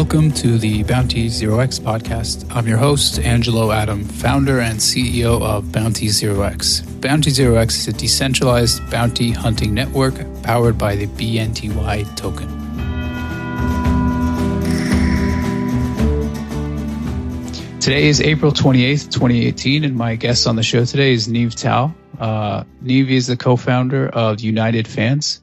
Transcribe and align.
Welcome 0.00 0.32
to 0.32 0.56
the 0.56 0.82
Bounty 0.82 1.28
Zero 1.28 1.58
X 1.58 1.78
podcast. 1.78 2.46
I'm 2.56 2.66
your 2.66 2.78
host, 2.78 3.18
Angelo 3.18 3.70
Adam, 3.70 4.02
founder 4.02 4.60
and 4.60 4.78
CEO 4.78 5.42
of 5.42 5.70
Bounty 5.72 6.08
Zero 6.08 6.40
X. 6.40 6.80
Bounty 6.80 7.28
Zero 7.28 7.56
X 7.56 7.76
is 7.80 7.88
a 7.88 7.92
decentralized 7.92 8.90
bounty 8.90 9.30
hunting 9.30 9.74
network 9.74 10.14
powered 10.42 10.78
by 10.78 10.96
the 10.96 11.06
BNTY 11.06 12.16
token. 12.16 12.48
Today 17.78 18.08
is 18.08 18.22
April 18.22 18.52
28th, 18.52 19.12
2018, 19.12 19.84
and 19.84 19.94
my 19.94 20.16
guest 20.16 20.46
on 20.46 20.56
the 20.56 20.62
show 20.62 20.86
today 20.86 21.12
is 21.12 21.28
Niv 21.28 21.54
Tao. 21.54 21.94
Uh, 22.18 22.64
Neve 22.80 23.10
is 23.10 23.26
the 23.26 23.36
co 23.36 23.54
founder 23.54 24.08
of 24.08 24.40
United 24.40 24.88
Fans. 24.88 25.42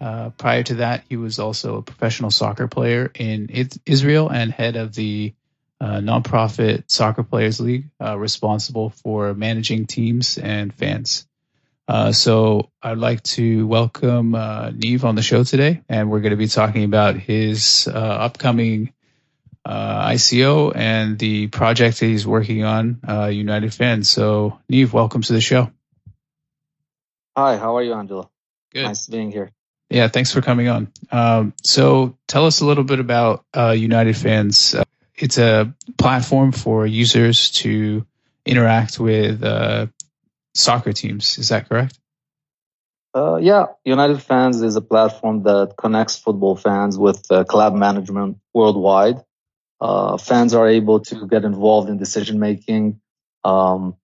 Uh, 0.00 0.30
prior 0.30 0.62
to 0.62 0.76
that, 0.76 1.04
he 1.08 1.16
was 1.16 1.38
also 1.38 1.76
a 1.76 1.82
professional 1.82 2.30
soccer 2.30 2.68
player 2.68 3.10
in 3.14 3.48
Israel 3.86 4.28
and 4.28 4.52
head 4.52 4.76
of 4.76 4.94
the 4.94 5.34
uh, 5.80 5.98
nonprofit 5.98 6.84
Soccer 6.88 7.22
Players 7.22 7.60
League, 7.60 7.90
uh, 8.00 8.18
responsible 8.18 8.90
for 8.90 9.34
managing 9.34 9.86
teams 9.86 10.38
and 10.38 10.74
fans. 10.74 11.26
Uh, 11.86 12.12
so 12.12 12.70
I'd 12.82 12.98
like 12.98 13.22
to 13.22 13.66
welcome 13.66 14.34
uh, 14.34 14.70
Niv 14.70 15.04
on 15.04 15.14
the 15.14 15.22
show 15.22 15.44
today, 15.44 15.82
and 15.88 16.10
we're 16.10 16.20
going 16.20 16.30
to 16.30 16.36
be 16.36 16.48
talking 16.48 16.84
about 16.84 17.16
his 17.16 17.88
uh, 17.88 17.98
upcoming 17.98 18.92
ICO 19.66 20.72
and 20.74 21.18
the 21.18 21.48
project 21.48 22.00
that 22.00 22.06
he's 22.06 22.26
working 22.26 22.64
on, 22.64 23.00
United 23.30 23.74
Fans. 23.74 24.08
So 24.08 24.58
Niv, 24.70 24.92
welcome 24.92 25.22
to 25.22 25.32
the 25.32 25.40
show. 25.42 25.70
Hi, 27.36 27.56
how 27.56 27.76
are 27.76 27.82
you, 27.82 27.92
Angela? 27.92 28.28
Good. 28.72 28.84
Nice 28.84 29.06
being 29.06 29.30
here. 29.30 29.50
Yeah, 29.90 30.08
thanks 30.08 30.32
for 30.32 30.42
coming 30.42 30.68
on. 30.68 30.92
Um, 31.10 31.54
so 31.62 32.16
tell 32.26 32.46
us 32.46 32.60
a 32.60 32.66
little 32.66 32.84
bit 32.84 33.00
about 33.00 33.44
uh, 33.56 33.70
United 33.70 34.16
Fans. 34.16 34.74
Uh, 34.74 34.84
it's 35.16 35.38
a 35.38 35.74
platform 35.96 36.52
for 36.52 36.86
users 36.86 37.50
to 37.50 38.06
interact 38.44 39.00
with 39.00 39.42
uh, 39.42 39.86
soccer 40.54 40.92
teams. 40.92 41.38
Is 41.38 41.48
that 41.48 41.68
correct? 41.68 41.98
Uh, 43.14 43.36
yeah, 43.36 43.66
United 43.84 44.22
Fans 44.22 44.60
is 44.60 44.76
a 44.76 44.82
platform 44.82 45.42
that 45.44 45.74
connects 45.78 46.18
football 46.18 46.56
fans 46.56 46.98
with 46.98 47.24
uh, 47.30 47.44
club 47.44 47.74
management 47.74 48.38
worldwide. 48.52 49.24
Uh, 49.80 50.18
fans 50.18 50.54
are 50.54 50.68
able 50.68 51.00
to 51.00 51.26
get 51.26 51.44
involved 51.44 51.88
in 51.88 51.96
decision 51.96 52.38
making, 52.38 53.00
um, 53.44 53.96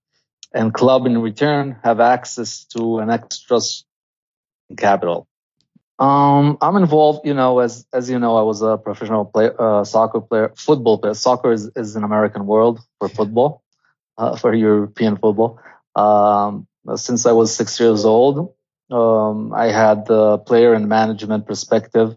and 0.53 0.73
club 0.73 1.05
in 1.05 1.21
return 1.21 1.77
have 1.83 2.01
access 2.01 2.65
to 2.65 2.99
an 2.99 3.11
extra 3.11 3.61
capital. 4.77 5.29
Um, 5.99 6.59
I'm 6.61 6.77
involved, 6.77 7.25
you 7.25 7.35
know, 7.35 7.61
as 7.61 7.87
as 7.93 8.11
you 8.11 8.19
know, 8.19 8.37
I 8.37 8.43
was 8.43 8.63
a 8.63 8.77
professional 8.77 9.25
player, 9.25 9.55
uh, 9.61 9.85
soccer 9.85 10.21
player, 10.21 10.53
football 10.57 10.99
player. 10.99 11.15
Soccer 11.15 11.53
is, 11.53 11.71
is 11.77 11.95
an 11.95 12.03
American 12.03 12.47
world 12.47 12.81
for 12.99 13.09
football, 13.09 13.63
uh, 14.19 14.37
for 14.37 14.53
European 14.53 15.17
football. 15.17 15.61
Um, 15.95 16.67
since 16.97 17.27
I 17.27 17.33
was 17.33 17.55
six 17.55 17.79
years 17.79 18.05
old, 18.05 18.55
um, 18.91 19.53
I 19.55 19.71
had 19.71 20.07
the 20.07 20.39
player 20.39 20.75
and 20.75 20.89
management 20.89 21.47
perspective. 21.47 22.17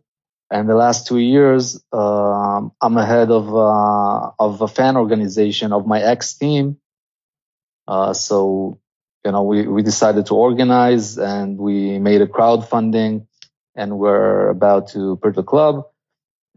And 0.49 0.67
the 0.67 0.75
last 0.75 1.07
two 1.07 1.19
years, 1.19 1.83
um, 1.91 2.71
I'm 2.81 2.97
ahead 2.97 3.29
of 3.29 3.53
uh, 3.53 4.31
of 4.39 4.61
a 4.61 4.67
fan 4.67 4.97
organization 4.97 5.71
of 5.71 5.85
my 5.85 6.01
ex 6.01 6.33
team. 6.33 6.77
Uh, 7.87 8.13
so, 8.13 8.79
you 9.23 9.31
know, 9.31 9.43
we 9.43 9.67
we 9.67 9.83
decided 9.83 10.25
to 10.27 10.35
organize 10.35 11.19
and 11.19 11.59
we 11.59 11.99
made 11.99 12.21
a 12.21 12.27
crowdfunding 12.27 13.27
and 13.77 13.97
we're 13.97 14.49
about 14.49 14.89
to 14.89 15.15
purchase 15.17 15.39
a 15.39 15.43
club 15.43 15.85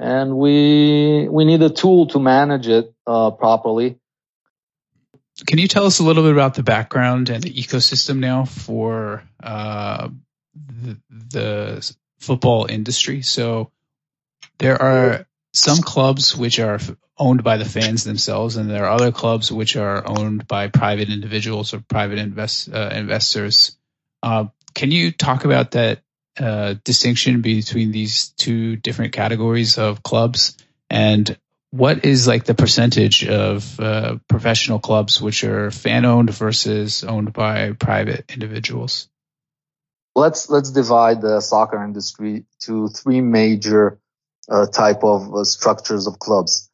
and 0.00 0.36
we 0.36 1.28
we 1.28 1.44
need 1.44 1.62
a 1.62 1.68
tool 1.70 2.06
to 2.06 2.18
manage 2.18 2.66
it 2.66 2.92
uh, 3.06 3.30
properly. 3.30 3.98
Can 5.46 5.58
you 5.58 5.68
tell 5.68 5.84
us 5.84 6.00
a 6.00 6.02
little 6.02 6.22
bit 6.22 6.32
about 6.32 6.54
the 6.54 6.62
background 6.62 7.28
and 7.28 7.42
the 7.42 7.52
ecosystem 7.52 8.18
now 8.18 8.44
for 8.46 9.22
uh, 9.42 10.08
the, 10.54 10.98
the, 11.30 11.96
football 12.18 12.66
industry? 12.66 13.22
So 13.22 13.70
there 14.58 14.80
are 14.80 15.26
some 15.54 15.78
clubs 15.78 16.36
which 16.36 16.58
are 16.58 16.78
owned 17.16 17.42
by 17.42 17.56
the 17.56 17.64
fans 17.64 18.04
themselves, 18.04 18.56
and 18.56 18.68
there 18.68 18.84
are 18.84 18.90
other 18.90 19.12
clubs 19.12 19.50
which 19.50 19.76
are 19.76 20.06
owned 20.06 20.46
by 20.46 20.68
private 20.68 21.08
individuals 21.08 21.72
or 21.72 21.80
private 21.80 22.18
invest, 22.18 22.72
uh, 22.72 22.90
investors. 22.92 23.76
Uh, 24.22 24.46
can 24.74 24.90
you 24.90 25.10
talk 25.10 25.46
about 25.46 25.72
that 25.72 26.02
uh, 26.40 26.74
distinction 26.84 27.42
between 27.42 27.92
these 27.92 28.28
two 28.30 28.76
different 28.76 29.12
categories 29.12 29.78
of 29.78 30.02
clubs? 30.02 30.56
And 30.88 31.36
what 31.70 32.04
is 32.04 32.26
like 32.26 32.44
the 32.44 32.54
percentage 32.54 33.26
of 33.26 33.78
uh, 33.78 34.16
professional 34.28 34.80
clubs 34.80 35.20
which 35.20 35.44
are 35.44 35.70
fan 35.70 36.04
owned 36.04 36.30
versus 36.30 37.04
owned 37.04 37.32
by 37.32 37.72
private 37.72 38.24
individuals? 38.28 39.08
Let's 40.16 40.50
let's 40.50 40.70
divide 40.72 41.20
the 41.20 41.40
soccer 41.40 41.82
industry 41.84 42.44
to 42.62 42.88
three 42.88 43.20
major 43.20 44.00
uh, 44.48 44.66
type 44.66 45.04
of 45.04 45.32
uh, 45.32 45.44
structures 45.44 46.06
of 46.08 46.18
clubs. 46.18 46.68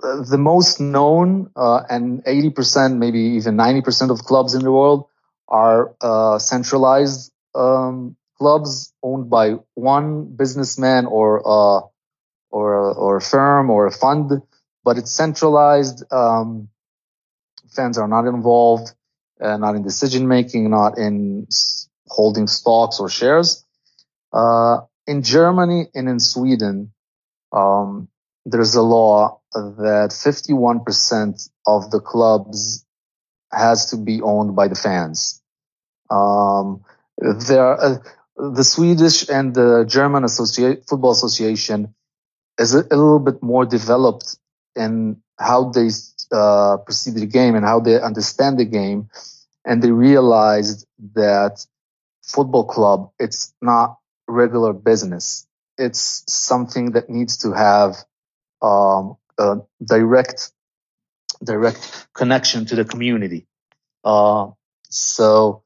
The 0.00 0.38
most 0.38 0.80
known 0.80 1.50
uh, 1.54 1.82
and 1.88 2.24
80% 2.24 2.96
maybe 2.96 3.20
even 3.20 3.56
90% 3.56 4.10
of 4.10 4.24
clubs 4.24 4.54
in 4.54 4.64
the 4.64 4.72
world 4.72 5.06
are 5.46 5.94
uh, 6.00 6.38
centralized 6.38 7.30
um, 7.54 8.16
clubs 8.42 8.92
owned 9.04 9.30
by 9.30 9.46
one 9.74 10.34
businessman 10.42 11.06
or 11.06 11.28
uh, 11.56 11.80
or 12.50 12.68
or 13.04 13.16
a 13.18 13.20
firm 13.20 13.70
or 13.70 13.86
a 13.86 13.92
fund, 13.92 14.42
but 14.84 14.98
it's 14.98 15.12
centralized. 15.12 16.02
Um, 16.10 16.68
fans 17.76 17.98
are 17.98 18.08
not 18.08 18.26
involved, 18.26 18.88
uh, 19.40 19.56
not 19.58 19.76
in 19.76 19.82
decision 19.84 20.26
making, 20.26 20.70
not 20.70 20.98
in 20.98 21.46
holding 22.08 22.48
stocks 22.48 22.98
or 22.98 23.08
shares. 23.08 23.64
Uh, 24.32 24.78
in 25.06 25.22
Germany 25.22 25.86
and 25.94 26.08
in 26.08 26.18
Sweden, 26.18 26.92
um, 27.52 28.08
there's 28.44 28.74
a 28.74 28.82
law 28.82 29.40
that 29.54 30.10
51% 30.10 31.48
of 31.66 31.90
the 31.92 32.00
clubs 32.00 32.84
has 33.52 33.86
to 33.90 33.96
be 33.96 34.20
owned 34.20 34.56
by 34.56 34.66
the 34.68 34.74
fans. 34.74 35.42
Um, 36.10 36.84
there, 37.18 37.80
uh, 37.80 37.98
the 38.50 38.64
Swedish 38.64 39.28
and 39.28 39.54
the 39.54 39.84
German 39.86 40.24
Associate, 40.24 40.84
Football 40.88 41.12
Association 41.12 41.94
is 42.58 42.74
a, 42.74 42.80
a, 42.80 42.96
little 42.96 43.20
bit 43.20 43.40
more 43.40 43.64
developed 43.64 44.36
in 44.74 45.22
how 45.38 45.70
they 45.70 45.88
uh, 46.32 46.78
perceive 46.78 47.14
the 47.14 47.26
game 47.26 47.54
and 47.54 47.64
how 47.64 47.78
they 47.78 48.00
understand 48.00 48.58
the 48.58 48.64
game. 48.64 49.08
And 49.64 49.80
they 49.80 49.92
realized 49.92 50.86
that 51.14 51.64
football 52.22 52.64
club, 52.64 53.12
it's 53.20 53.54
not 53.62 53.98
regular 54.26 54.72
business. 54.72 55.46
It's 55.78 56.24
something 56.26 56.92
that 56.92 57.08
needs 57.08 57.38
to 57.38 57.52
have 57.52 57.96
um, 58.60 59.18
a 59.38 59.58
direct, 59.84 60.50
direct 61.44 62.08
connection 62.12 62.66
to 62.66 62.74
the 62.74 62.84
community. 62.84 63.46
Uh, 64.02 64.50
so 64.88 65.62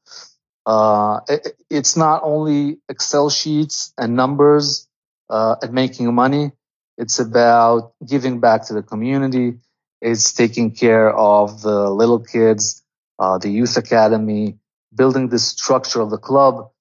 uh, 0.67 1.21
it, 1.29 1.57
it's 1.71 1.97
not 1.97 2.21
only 2.25 2.79
Excel 2.89 3.31
sheets 3.31 3.93
and 3.99 4.17
numbers 4.17 4.89
uh, 5.31 5.57
and 5.63 5.73
making 5.73 6.13
money. 6.15 6.53
It's 6.99 7.19
about 7.19 7.93
giving 8.07 8.41
back 8.41 8.67
to 8.67 8.75
the 8.75 8.83
community. 8.83 9.59
It's 10.01 10.33
taking 10.33 10.75
care 10.75 11.11
of 11.11 11.63
the 11.63 11.89
little 11.91 12.21
kids, 12.21 12.83
uh, 13.19 13.39
the 13.39 13.49
youth 13.51 13.77
academy, 13.77 14.59
building 14.95 15.29
the 15.29 15.39
structure 15.39 16.01
of 16.01 16.11
the 16.11 16.19
club, 16.19 16.71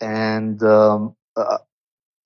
and 0.00 0.62
um, 0.62 1.16
uh, 1.36 1.58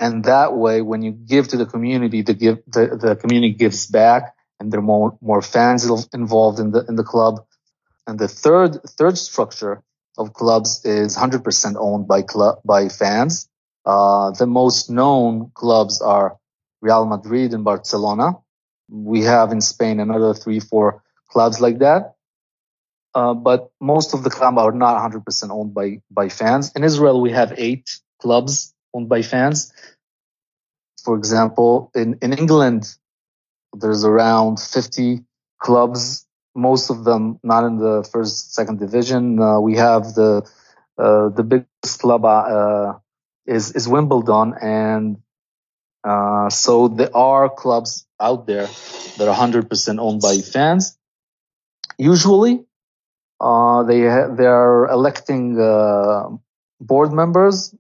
and 0.00 0.24
that 0.24 0.54
way, 0.56 0.82
when 0.82 1.02
you 1.02 1.12
give 1.12 1.48
to 1.50 1.58
the 1.58 1.66
community, 1.66 2.22
the 2.22 2.34
give 2.34 2.58
the, 2.68 2.98
the 3.00 3.16
community 3.16 3.54
gives 3.54 3.86
back, 3.88 4.34
and 4.60 4.72
there 4.72 4.80
are 4.80 4.84
more 4.84 5.18
more 5.22 5.42
fans 5.42 5.88
involved 6.14 6.60
in 6.60 6.72
the 6.72 6.84
in 6.88 6.96
the 6.96 7.04
club. 7.04 7.44
And 8.06 8.18
the 8.18 8.28
third 8.28 8.82
third 8.84 9.18
structure 9.18 9.82
of 10.18 10.32
clubs 10.32 10.84
is 10.84 11.16
100% 11.16 11.76
owned 11.78 12.08
by 12.08 12.22
club 12.22 12.60
by 12.64 12.88
fans. 12.88 13.48
Uh, 13.84 14.30
the 14.32 14.46
most 14.46 14.90
known 14.90 15.50
clubs 15.54 16.00
are 16.00 16.36
Real 16.80 17.06
Madrid 17.06 17.54
and 17.54 17.64
Barcelona. 17.64 18.32
We 18.88 19.22
have 19.22 19.52
in 19.52 19.60
Spain 19.60 20.00
another 20.00 20.34
three, 20.34 20.60
four 20.60 21.02
clubs 21.28 21.60
like 21.60 21.78
that. 21.80 22.14
Uh, 23.14 23.34
but 23.34 23.70
most 23.80 24.14
of 24.14 24.24
the 24.24 24.30
clubs 24.30 24.58
are 24.58 24.72
not 24.72 25.10
100% 25.10 25.50
owned 25.50 25.74
by, 25.74 26.02
by 26.10 26.28
fans. 26.28 26.72
In 26.76 26.84
Israel, 26.84 27.20
we 27.20 27.30
have 27.30 27.54
eight 27.56 27.98
clubs 28.20 28.74
owned 28.92 29.08
by 29.08 29.22
fans. 29.22 29.72
For 31.02 31.16
example, 31.16 31.90
in, 31.94 32.18
in 32.20 32.32
England, 32.32 32.84
there's 33.72 34.04
around 34.04 34.60
50 34.60 35.20
clubs 35.60 36.25
most 36.56 36.90
of 36.90 37.04
them 37.04 37.40
not 37.44 37.64
in 37.66 37.78
the 37.78 38.08
first, 38.12 38.54
second 38.54 38.80
division. 38.80 39.40
Uh, 39.40 39.60
we 39.60 39.76
have 39.76 40.14
the 40.14 40.42
uh, 40.98 41.30
the 41.30 41.44
biggest 41.44 42.00
club 42.00 42.24
uh, 42.24 42.94
is 43.46 43.72
is 43.72 43.88
Wimbledon, 43.88 44.54
and 44.62 45.18
uh, 46.04 46.50
so 46.50 46.88
there 46.88 47.14
are 47.16 47.50
clubs 47.50 48.06
out 48.20 48.46
there 48.46 48.68
that 49.18 49.28
are 49.28 49.34
100% 49.36 49.98
owned 50.00 50.22
by 50.22 50.38
fans. 50.38 50.98
Usually, 51.98 52.64
uh, 53.40 53.82
they 53.84 54.02
ha- 54.02 54.28
they 54.34 54.46
are 54.46 54.88
electing 54.90 55.60
uh, 55.60 56.28
board 56.80 57.12
members 57.12 57.74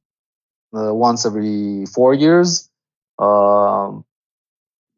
once 0.72 1.26
every 1.26 1.86
four 1.86 2.14
years. 2.14 2.70
Um, 3.18 4.04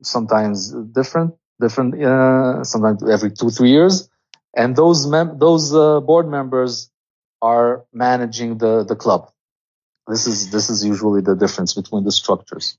sometimes 0.03 0.73
different, 0.73 1.37
different. 1.61 2.03
Uh, 2.03 2.65
sometimes 2.65 3.09
every 3.09 3.31
two 3.31 3.51
three 3.51 3.71
years, 3.71 4.09
and 4.57 4.77
those 4.77 5.07
mem- 5.07 5.39
those 5.39 5.75
uh, 5.75 6.01
board 6.01 6.29
members 6.29 6.91
are 7.41 7.85
managing 7.93 8.59
the 8.59 8.85
the 8.85 8.97
club. 8.97 9.31
This 10.07 10.27
is 10.27 10.51
this 10.51 10.71
is 10.71 10.85
usually 10.85 11.21
the 11.21 11.35
difference 11.35 11.75
between 11.75 12.05
the 12.05 12.13
structures. 12.13 12.79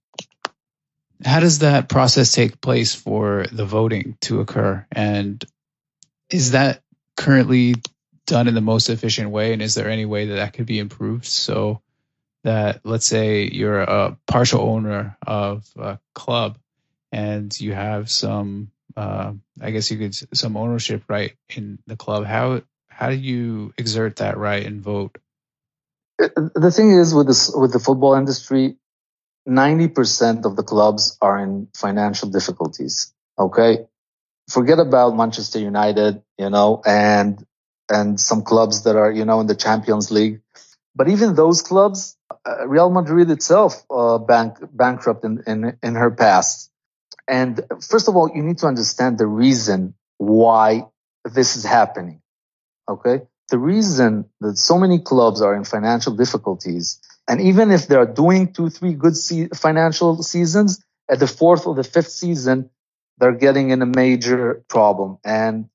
How 1.24 1.40
does 1.42 1.60
that 1.60 1.90
process 1.90 2.32
take 2.32 2.62
place 2.62 2.96
for 2.96 3.46
the 3.52 3.66
voting 3.66 4.18
to 4.22 4.40
occur? 4.40 4.86
And 4.92 5.44
is 6.30 6.52
that 6.52 6.82
currently 7.18 7.76
done 8.26 8.48
in 8.48 8.54
the 8.54 8.62
most 8.62 8.90
efficient 8.90 9.30
way? 9.30 9.52
And 9.52 9.62
is 9.62 9.76
there 9.76 9.90
any 9.90 10.06
way 10.06 10.28
that 10.28 10.36
that 10.36 10.54
could 10.54 10.66
be 10.66 10.80
improved 10.80 11.26
so 11.26 11.82
that, 12.44 12.82
let's 12.86 13.06
say, 13.06 13.50
you're 13.52 13.82
a 13.82 14.18
partial 14.28 14.62
owner 14.62 15.18
of 15.28 15.68
a 15.78 16.00
club 16.16 16.58
and 17.12 17.60
you 17.60 17.74
have 17.74 18.10
some, 18.10 18.72
uh, 18.98 19.34
I 19.62 19.72
guess 19.72 19.92
you 19.92 19.98
could 19.98 20.16
some 20.38 20.58
ownership 20.58 21.04
right 21.10 21.34
in 21.56 21.80
the 21.88 21.98
club. 21.98 22.26
How 22.26 22.62
how 22.90 23.10
do 23.10 23.16
you 23.16 23.74
exert 23.78 24.18
that 24.18 24.38
right 24.38 24.66
and 24.66 24.82
vote? 24.82 25.18
the 26.18 26.72
thing 26.76 26.92
is 26.92 27.14
with 27.14 27.28
this 27.28 27.52
with 27.56 27.74
the 27.74 27.80
football 27.80 28.16
industry 28.16 28.76
90% 29.48 30.46
of 30.46 30.56
the 30.56 30.64
clubs 30.64 31.18
are 31.22 31.40
in 31.40 31.68
financial 31.76 32.30
difficulties 32.30 33.14
okay 33.40 33.88
forget 34.50 34.80
about 34.80 35.16
manchester 35.16 35.60
united 35.60 36.22
you 36.38 36.50
know 36.50 36.82
and 36.86 37.46
and 37.90 38.20
some 38.20 38.44
clubs 38.44 38.84
that 38.84 38.96
are 38.96 39.12
you 39.12 39.26
know 39.26 39.42
in 39.42 39.48
the 39.48 39.56
champions 39.56 40.12
league 40.12 40.42
but 40.96 41.10
even 41.10 41.36
those 41.36 41.62
clubs 41.62 42.18
uh, 42.46 42.68
real 42.68 42.90
madrid 42.90 43.32
itself 43.32 43.84
uh, 43.92 44.18
bank 44.18 44.58
bankrupt 44.74 45.26
in, 45.26 45.44
in 45.48 45.78
in 45.84 45.96
her 45.96 46.12
past 46.12 46.69
and 47.30 47.62
first 47.88 48.10
of 48.10 48.16
all 48.16 48.32
you 48.36 48.44
need 48.44 48.60
to 48.60 48.68
understand 48.68 49.18
the 49.18 49.28
reason 49.28 49.94
why 50.18 50.86
this 51.26 51.58
is 51.58 51.66
happening 51.66 52.22
okay 52.90 53.22
the 53.50 53.58
reason 53.60 54.26
that 54.42 54.58
so 54.58 54.78
many 54.78 55.00
clubs 55.00 55.42
are 55.42 55.56
in 55.56 55.64
financial 55.64 56.16
difficulties, 56.16 57.00
and 57.28 57.42
even 57.42 57.72
if 57.72 57.88
they 57.88 57.96
are 57.96 58.06
doing 58.06 58.54
two, 58.54 58.70
three 58.70 58.94
good 58.94 59.16
se- 59.18 59.50
financial 59.56 60.24
seasons, 60.24 60.84
at 61.10 61.20
the 61.20 61.28
fourth 61.28 61.66
or 61.66 61.76
the 61.76 61.84
fifth 61.84 62.12
season, 62.12 62.70
they're 63.18 63.34
getting 63.34 63.72
in 63.72 63.82
a 63.82 63.88
major 63.88 64.64
problem. 64.70 65.18
And, 65.26 65.70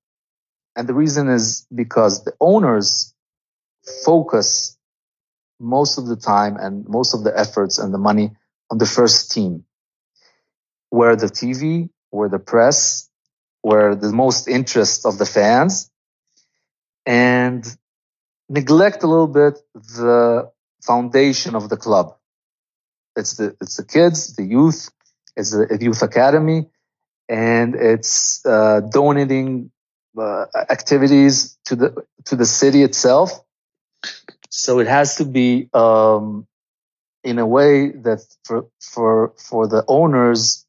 and 0.77 0.89
the 0.89 0.95
reason 0.95 1.29
is 1.29 1.67
because 1.75 2.25
the 2.25 2.35
owners 2.41 3.15
focus 4.05 4.79
most 5.61 5.99
of 5.99 6.06
the 6.06 6.17
time 6.17 6.56
and 6.56 6.89
most 6.89 7.15
of 7.15 7.25
the 7.25 7.37
efforts 7.39 7.79
and 7.79 7.93
the 7.93 7.99
money 7.99 8.33
on 8.71 8.79
the 8.79 8.87
first 8.87 9.33
team, 9.33 9.65
where 10.94 11.17
the 11.17 11.26
TV, 11.26 11.88
where 12.11 12.29
the 12.29 12.38
press, 12.38 13.11
where 13.62 13.96
the 13.96 14.12
most 14.12 14.46
interest 14.46 15.05
of 15.05 15.19
the 15.19 15.26
fans, 15.26 15.91
and 17.05 17.62
neglect 18.49 19.02
a 19.02 19.08
little 19.08 19.32
bit 19.43 19.55
the 19.75 20.50
foundation 20.85 21.56
of 21.56 21.69
the 21.69 21.76
club. 21.76 22.17
It's 23.17 23.35
the 23.38 23.56
it's 23.61 23.76
the 23.76 23.85
kids, 23.85 24.37
the 24.37 24.44
youth, 24.44 24.91
it's 25.37 25.50
the 25.50 25.79
youth 25.81 26.02
academy, 26.02 26.61
and 27.29 27.75
it's 27.75 28.44
uh, 28.46 28.81
donating 29.00 29.73
uh, 30.17 30.46
activities 30.70 31.58
to 31.67 31.75
the 31.75 31.88
to 32.26 32.37
the 32.37 32.46
city 32.46 32.82
itself. 32.85 33.31
So 34.50 34.79
it 34.79 34.87
has 34.87 35.17
to 35.17 35.25
be 35.25 35.69
um, 35.75 36.46
in 37.25 37.38
a 37.41 37.46
way 37.46 37.91
that 38.06 38.20
for 38.44 38.67
for 38.81 39.32
for 39.49 39.67
the 39.67 39.85
owners 39.88 40.63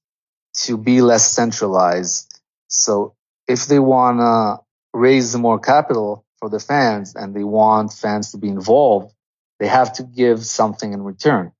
to 0.65 0.77
be 0.77 1.01
less 1.01 1.31
centralized. 1.31 2.39
So 2.67 3.15
if 3.47 3.67
they 3.67 3.79
wanna 3.79 4.59
raise 4.93 5.35
more 5.35 5.59
capital 5.59 6.25
for 6.39 6.49
the 6.49 6.59
fans 6.59 7.15
and 7.15 7.35
they 7.35 7.43
want 7.43 7.93
fans 7.93 8.31
to 8.31 8.37
be 8.37 8.49
involved, 8.49 9.13
they 9.59 9.67
have 9.67 9.93
to 9.93 10.03
give 10.03 10.45
something 10.45 10.93
in 10.93 11.03
return. 11.03 11.51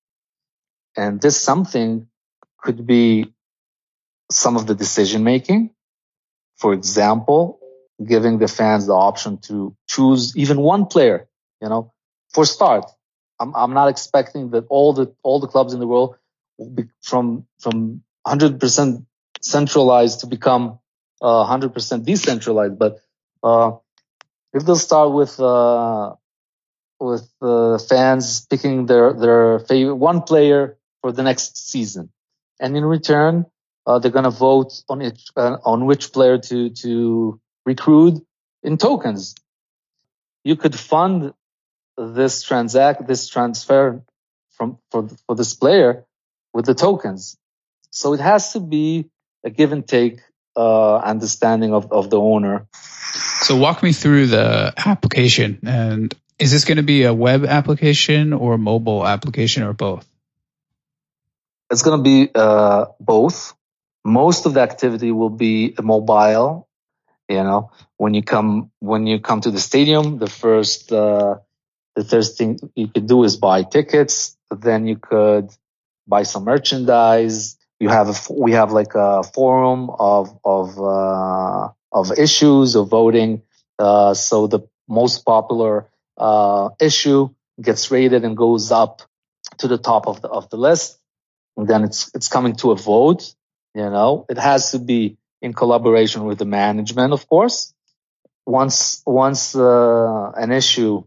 And 0.98 1.22
this 1.22 1.40
something 1.40 2.08
could 2.58 2.86
be 2.86 3.34
some 4.32 4.56
of 4.56 4.66
the 4.68 4.76
decision 4.76 5.24
making. 5.24 5.72
For 6.58 6.74
example, 6.74 7.60
giving 8.04 8.40
the 8.40 8.48
fans 8.48 8.88
the 8.88 8.94
option 8.94 9.38
to 9.50 9.76
choose 9.88 10.36
even 10.36 10.60
one 10.60 10.86
player, 10.86 11.28
you 11.62 11.70
know, 11.70 11.94
for 12.34 12.46
start. 12.46 12.86
I'm, 13.40 13.54
I'm 13.56 13.74
not 13.74 13.90
expecting 13.90 14.52
that 14.52 14.66
all 14.70 14.94
the, 14.94 15.14
all 15.24 15.40
the 15.40 15.48
clubs 15.48 15.74
in 15.74 15.80
the 15.80 15.88
world 15.88 16.16
from, 17.02 17.46
from 17.60 18.02
100% 18.26 19.06
centralized 19.42 20.22
to 20.22 20.28
become 20.28 20.80
uh, 21.22 21.46
100% 21.46 22.06
decentralized, 22.06 22.78
but 22.78 23.00
uh, 23.44 23.72
if 24.54 24.66
they'll 24.66 24.76
start 24.76 25.12
with 25.12 25.40
uh, 25.40 26.16
with 27.00 27.30
uh, 27.42 27.78
fans 27.78 28.46
picking 28.50 28.86
their 28.86 29.14
their 29.14 29.60
favorite 29.60 29.96
one 29.96 30.22
player 30.22 30.78
for 31.02 31.12
the 31.12 31.24
next 31.24 31.70
season, 31.70 32.10
and 32.60 32.76
in 32.76 32.86
return, 32.86 33.46
uh, 33.86 34.00
they're 34.00 34.12
gonna 34.12 34.32
vote 34.32 34.74
on 34.90 35.02
it 35.02 35.22
uh, 35.36 35.58
on 35.64 35.86
which 35.86 36.14
player 36.14 36.38
to 36.38 36.70
to 36.70 37.40
recruit 37.66 38.26
in 38.64 38.78
tokens. 38.78 39.36
You 40.44 40.56
could 40.56 40.78
fund 40.78 41.34
this 41.98 42.44
transact 42.44 43.08
this 43.08 43.28
transfer 43.28 44.02
from 44.52 44.78
for 44.92 45.10
for 45.28 45.36
this 45.36 45.54
player 45.54 46.06
with 46.54 46.66
the 46.66 46.76
tokens. 46.76 47.38
So 47.96 48.14
it 48.14 48.20
has 48.20 48.52
to 48.52 48.60
be 48.60 49.10
a 49.46 49.50
give 49.50 49.72
and 49.72 49.88
take 49.88 50.20
uh, 50.58 50.98
understanding 50.98 51.74
of, 51.74 51.94
of 51.94 52.10
the 52.10 52.20
owner. 52.20 52.68
So 53.40 53.56
walk 53.56 53.82
me 53.82 53.94
through 53.94 54.28
the 54.28 54.74
application 54.76 55.60
and 55.66 56.14
is 56.38 56.52
this 56.52 56.66
going 56.66 56.76
to 56.76 56.84
be 56.84 57.04
a 57.04 57.14
web 57.14 57.46
application 57.46 58.34
or 58.34 58.56
a 58.56 58.58
mobile 58.58 59.08
application 59.08 59.64
or 59.64 59.72
both? 59.72 60.06
It's 61.72 61.84
going 61.84 61.98
to 61.98 62.04
be 62.04 62.30
uh, 62.36 62.88
both. 63.00 63.54
Most 64.04 64.46
of 64.46 64.54
the 64.56 64.60
activity 64.60 65.14
will 65.14 65.30
be 65.30 65.74
mobile. 65.82 66.68
You 67.30 67.44
know, 67.44 67.72
when 67.96 68.14
you 68.14 68.24
come 68.24 68.72
when 68.82 69.08
you 69.08 69.22
come 69.22 69.40
to 69.40 69.52
the 69.52 69.60
stadium, 69.60 70.20
the 70.20 70.28
first 70.28 70.92
uh, 70.92 71.38
the 71.96 72.04
first 72.04 72.38
thing 72.38 72.60
you 72.76 72.90
could 72.90 73.08
do 73.08 73.24
is 73.24 73.38
buy 73.38 73.64
tickets. 73.64 74.36
Then 74.52 74.86
you 74.86 74.98
could 74.98 75.50
buy 76.06 76.24
some 76.24 76.44
merchandise 76.44 77.58
you 77.86 77.92
have 77.92 78.10
a, 78.10 78.34
we 78.34 78.54
have 78.54 78.72
like 78.72 78.94
a 78.96 79.22
forum 79.36 79.92
of 80.14 80.26
of 80.44 80.68
uh, 80.80 81.70
of 81.92 82.06
issues 82.18 82.76
of 82.76 82.90
voting. 82.90 83.44
Uh, 83.78 84.14
so 84.16 84.48
the 84.48 84.62
most 84.88 85.24
popular 85.24 85.74
uh, 86.18 86.70
issue 86.80 87.30
gets 87.62 87.92
rated 87.92 88.24
and 88.26 88.36
goes 88.36 88.72
up 88.72 89.04
to 89.60 89.68
the 89.68 89.78
top 89.78 90.08
of 90.08 90.22
the 90.22 90.30
of 90.30 90.50
the 90.50 90.58
list. 90.58 91.00
And 91.58 91.68
then 91.68 91.84
it's 91.84 92.10
it's 92.16 92.28
coming 92.28 92.56
to 92.62 92.72
a 92.72 92.76
vote. 92.76 93.36
You 93.76 93.90
know, 93.96 94.26
it 94.30 94.40
has 94.40 94.72
to 94.72 94.80
be 94.80 95.18
in 95.42 95.54
collaboration 95.54 96.26
with 96.26 96.40
the 96.40 96.50
management, 96.64 97.14
of 97.14 97.28
course. 97.28 97.74
Once 98.48 99.04
once 99.06 99.56
uh, 99.56 100.32
an 100.44 100.52
issue 100.52 101.04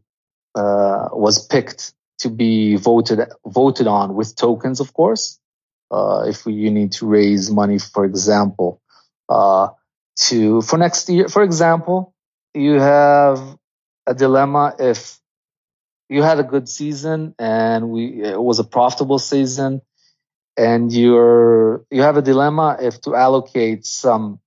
uh, 0.55 1.09
was 1.25 1.45
picked 1.55 1.83
to 2.23 2.29
be 2.31 2.77
voted 2.77 3.19
voted 3.45 3.87
on 3.89 4.15
with 4.15 4.37
tokens, 4.37 4.79
of 4.81 4.93
course, 4.93 5.41
uh, 5.91 6.25
if 6.27 6.47
you 6.47 6.71
need 6.71 6.93
to 6.93 7.07
raise 7.07 7.51
money, 7.51 7.79
for 7.79 8.05
example, 8.05 8.81
uh, 9.29 9.69
to 10.17 10.63
for 10.63 10.77
next 10.79 11.09
year, 11.09 11.29
for 11.29 11.43
example, 11.43 12.15
you 12.55 12.75
have 12.75 13.41
a 14.07 14.15
dilemma 14.15 14.75
if 14.79 15.19
you 16.09 16.23
had 16.23 16.41
a 16.41 16.43
good 16.43 16.69
season 16.69 17.35
and 17.39 17.91
we 17.91 18.23
it 18.23 18.41
was 18.41 18.59
a 18.59 18.65
profitable 18.65 19.19
season 19.19 19.83
and 20.57 20.93
you're 20.93 21.85
you 21.91 22.03
have 22.03 22.17
a 22.17 22.23
dilemma 22.23 22.77
if 22.81 23.01
to 23.03 23.15
allocate 23.15 23.85
some 23.85 24.41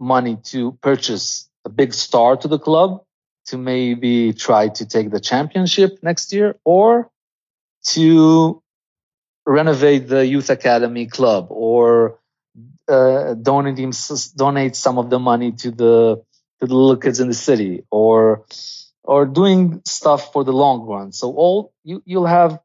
money 0.00 0.36
to 0.42 0.72
purchase 0.82 1.48
a 1.64 1.68
big 1.68 1.94
star 1.94 2.36
to 2.36 2.48
the 2.48 2.58
club 2.58 3.04
to 3.46 3.58
maybe 3.58 4.32
try 4.32 4.68
to 4.68 4.86
take 4.86 5.10
the 5.10 5.20
championship 5.20 5.98
next 6.02 6.32
year 6.32 6.56
or 6.64 7.10
to 7.84 8.62
renovate 9.46 10.08
the 10.08 10.26
youth 10.26 10.50
academy 10.50 11.06
club 11.06 11.48
or 11.50 12.18
uh, 12.88 13.34
donate 13.34 13.76
donate 14.36 14.76
some 14.76 14.98
of 14.98 15.10
the 15.10 15.18
money 15.18 15.52
to 15.52 15.70
the 15.70 16.22
to 16.60 16.66
the 16.66 16.74
little 16.74 16.96
kids 16.96 17.20
in 17.20 17.28
the 17.28 17.34
city 17.34 17.84
or 17.90 18.44
or 19.02 19.26
doing 19.26 19.82
stuff 19.84 20.32
for 20.32 20.44
the 20.44 20.52
long 20.52 20.82
run. 20.86 21.12
So 21.12 21.32
all 21.32 21.72
you 21.82 22.02
you'll 22.06 22.26
have 22.26 22.60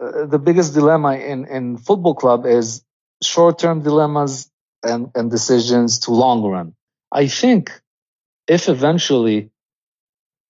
uh, 0.00 0.26
the 0.26 0.38
biggest 0.38 0.74
dilemma 0.74 1.16
in 1.16 1.46
in 1.46 1.76
football 1.78 2.14
club 2.14 2.46
is 2.46 2.84
short 3.22 3.58
term 3.58 3.82
dilemmas 3.82 4.50
and, 4.82 5.10
and 5.14 5.30
decisions 5.30 6.00
to 6.00 6.12
long 6.12 6.42
run. 6.42 6.74
I 7.10 7.28
think 7.28 7.70
if 8.48 8.68
eventually 8.68 9.50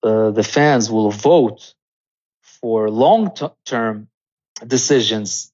uh, 0.03 0.31
the 0.31 0.43
fans 0.43 0.91
will 0.91 1.11
vote 1.11 1.75
for 2.43 2.91
long 2.91 3.33
term 3.67 4.09
decisions, 4.67 5.53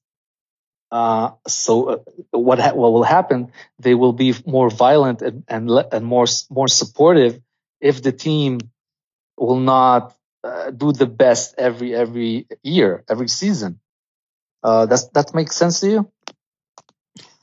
uh, 0.91 1.31
so 1.47 1.89
uh, 1.89 1.97
what 2.31 2.59
ha- 2.59 2.73
what 2.73 2.93
will 2.93 3.03
happen? 3.03 3.51
They 3.79 3.93
will 3.93 4.13
be 4.13 4.33
more 4.45 4.69
violent 4.69 5.21
and 5.21 5.43
and, 5.47 5.69
le- 5.69 5.87
and 5.91 6.05
more 6.05 6.25
more 6.49 6.67
supportive 6.67 7.39
if 7.79 8.01
the 8.01 8.11
team 8.11 8.59
will 9.37 9.59
not 9.59 10.15
uh, 10.43 10.71
do 10.71 10.91
the 10.91 11.05
best 11.05 11.55
every 11.57 11.95
every 11.95 12.47
year, 12.63 13.03
every 13.09 13.27
season. 13.27 13.79
Uh, 14.63 14.85
that 14.87 15.33
makes 15.33 15.55
sense 15.55 15.79
to 15.79 15.89
you? 15.89 16.11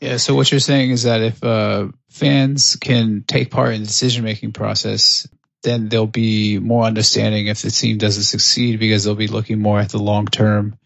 Yeah. 0.01 0.19
So 0.19 0.35
what 0.35 0.51
you're 0.51 0.61
saying 0.61 0.91
is 0.91 1.05
that 1.05 1.23
if 1.23 1.43
uh, 1.43 1.89
fans 2.11 2.77
can 2.77 3.25
take 3.27 3.51
part 3.51 3.75
in 3.75 3.81
the 3.81 3.87
decision 3.87 4.25
making 4.25 4.53
process, 4.53 5.27
then 5.63 5.89
they'll 5.89 6.07
be 6.07 6.59
more 6.59 6.85
understanding 6.85 7.47
if 7.47 7.63
the 7.63 7.71
team 7.71 7.99
doesn't 7.99 8.25
succeed 8.25 8.79
because 8.79 9.05
they'll 9.05 9.15
be 9.15 9.29
looking 9.29 9.61
more 9.61 9.81
at 9.81 9.91
the 9.91 9.99
long 9.99 10.27
term. 10.27 10.79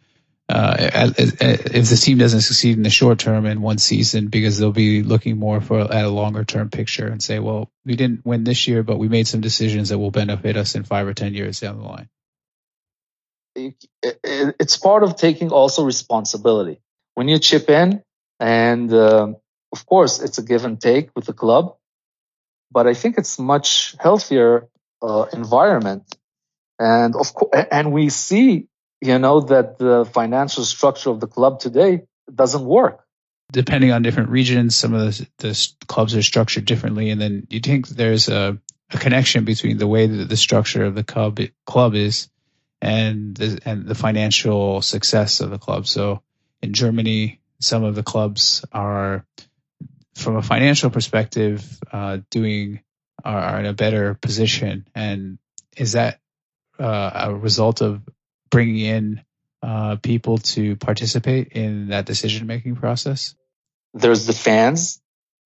Uh, 0.51 1.13
if 1.17 1.89
the 1.89 1.97
team 1.97 2.19
doesn't 2.19 2.41
succeed 2.41 2.77
in 2.77 2.83
the 2.83 2.91
short 2.91 3.21
term 3.21 3.47
in 3.47 3.63
one 3.63 3.79
season, 3.79 4.27
because 4.27 4.59
they'll 4.59 4.73
be 4.73 5.05
looking 5.05 5.39
more 5.39 5.61
for 5.61 5.81
at 5.81 6.05
a 6.05 6.09
longer 6.09 6.45
term 6.45 6.71
picture 6.71 7.07
and 7.07 7.23
say, 7.23 7.39
well, 7.39 7.71
we 7.85 7.95
didn't 7.95 8.27
win 8.27 8.43
this 8.43 8.67
year, 8.67 8.83
but 8.83 8.99
we 8.99 9.09
made 9.09 9.29
some 9.29 9.41
decisions 9.41 9.91
that 9.91 9.99
will 9.99 10.11
benefit 10.11 10.57
us 10.57 10.75
in 10.75 10.83
five 10.83 11.07
or 11.07 11.15
ten 11.15 11.35
years 11.35 11.61
down 11.61 11.79
the 11.79 11.85
line. 11.85 12.09
It's 13.55 14.77
part 14.77 15.05
of 15.05 15.17
taking 15.17 15.51
also 15.51 15.85
responsibility. 15.85 16.81
When 17.15 17.29
you 17.29 17.39
chip 17.39 17.71
in, 17.71 18.03
and 18.41 18.93
uh, 18.93 19.35
of 19.73 19.87
course, 19.87 20.21
it's 20.21 20.39
a 20.39 20.43
give 20.43 20.65
and 20.65 20.81
take 20.81 21.11
with 21.15 21.27
the 21.27 21.33
club, 21.33 21.77
but 22.73 22.87
I 22.87 22.95
think 22.95 23.19
it's 23.19 23.39
much 23.39 23.95
healthier 24.01 24.69
uh, 25.03 25.27
environment. 25.33 26.05
And 26.79 27.15
of 27.15 27.35
course, 27.35 27.67
and 27.71 27.93
we 27.93 28.09
see, 28.09 28.67
you 29.01 29.19
know, 29.19 29.41
that 29.41 29.79
the 29.79 30.05
financial 30.05 30.65
structure 30.65 31.11
of 31.11 31.21
the 31.21 31.27
club 31.27 31.61
today 31.61 32.03
doesn't 32.33 32.65
work. 32.65 33.05
Depending 33.53 33.91
on 33.91 34.03
different 34.03 34.29
regions, 34.29 34.77
some 34.77 34.95
of 34.95 35.17
the, 35.17 35.29
the 35.39 35.69
clubs 35.87 36.15
are 36.15 36.23
structured 36.23 36.67
differently, 36.67 37.11
and 37.11 37.21
then 37.21 37.47
you 37.51 37.61
think 37.61 37.89
there's 37.89 38.29
a, 38.29 38.59
a 38.93 38.99
connection 38.99 39.45
between 39.45 39.79
the 39.79 39.89
way 39.89 40.07
that 40.07 40.29
the 40.29 40.37
structure 40.37 40.85
of 40.85 40.95
the 40.95 41.03
club 41.03 41.41
club 41.67 41.95
is 41.95 42.29
and 42.81 43.37
the, 43.37 43.61
and 43.65 43.87
the 43.87 43.95
financial 43.95 44.83
success 44.83 45.41
of 45.41 45.51
the 45.51 45.59
club. 45.59 45.87
So 45.87 46.23
in 46.63 46.73
Germany, 46.73 47.41
some 47.61 47.85
of 47.85 47.95
the 47.95 48.03
clubs 48.03 48.65
are, 48.73 49.27
from 50.15 50.37
a 50.37 50.43
financial 50.43 50.91
perspective, 50.91 51.65
uh, 51.93 52.19
doing 52.31 52.81
are, 53.25 53.39
are, 53.39 53.61
in 53.61 53.67
a 53.67 53.75
better 53.75 54.15
position. 54.15 54.87
And 54.95 55.39
is 55.77 55.93
that 55.93 56.21
uh, 56.79 57.11
a 57.15 57.35
result 57.35 57.83
of 57.83 58.03
bringing 58.51 58.79
in 58.79 59.25
uh, 59.63 59.97
people 59.97 60.39
to 60.39 60.77
participate 60.77 61.49
in 61.49 61.89
that 61.89 62.07
decision 62.07 62.47
making 62.47 62.77
process? 62.77 63.35
There's 63.95 64.27
the 64.27 64.33
fans. 64.33 65.01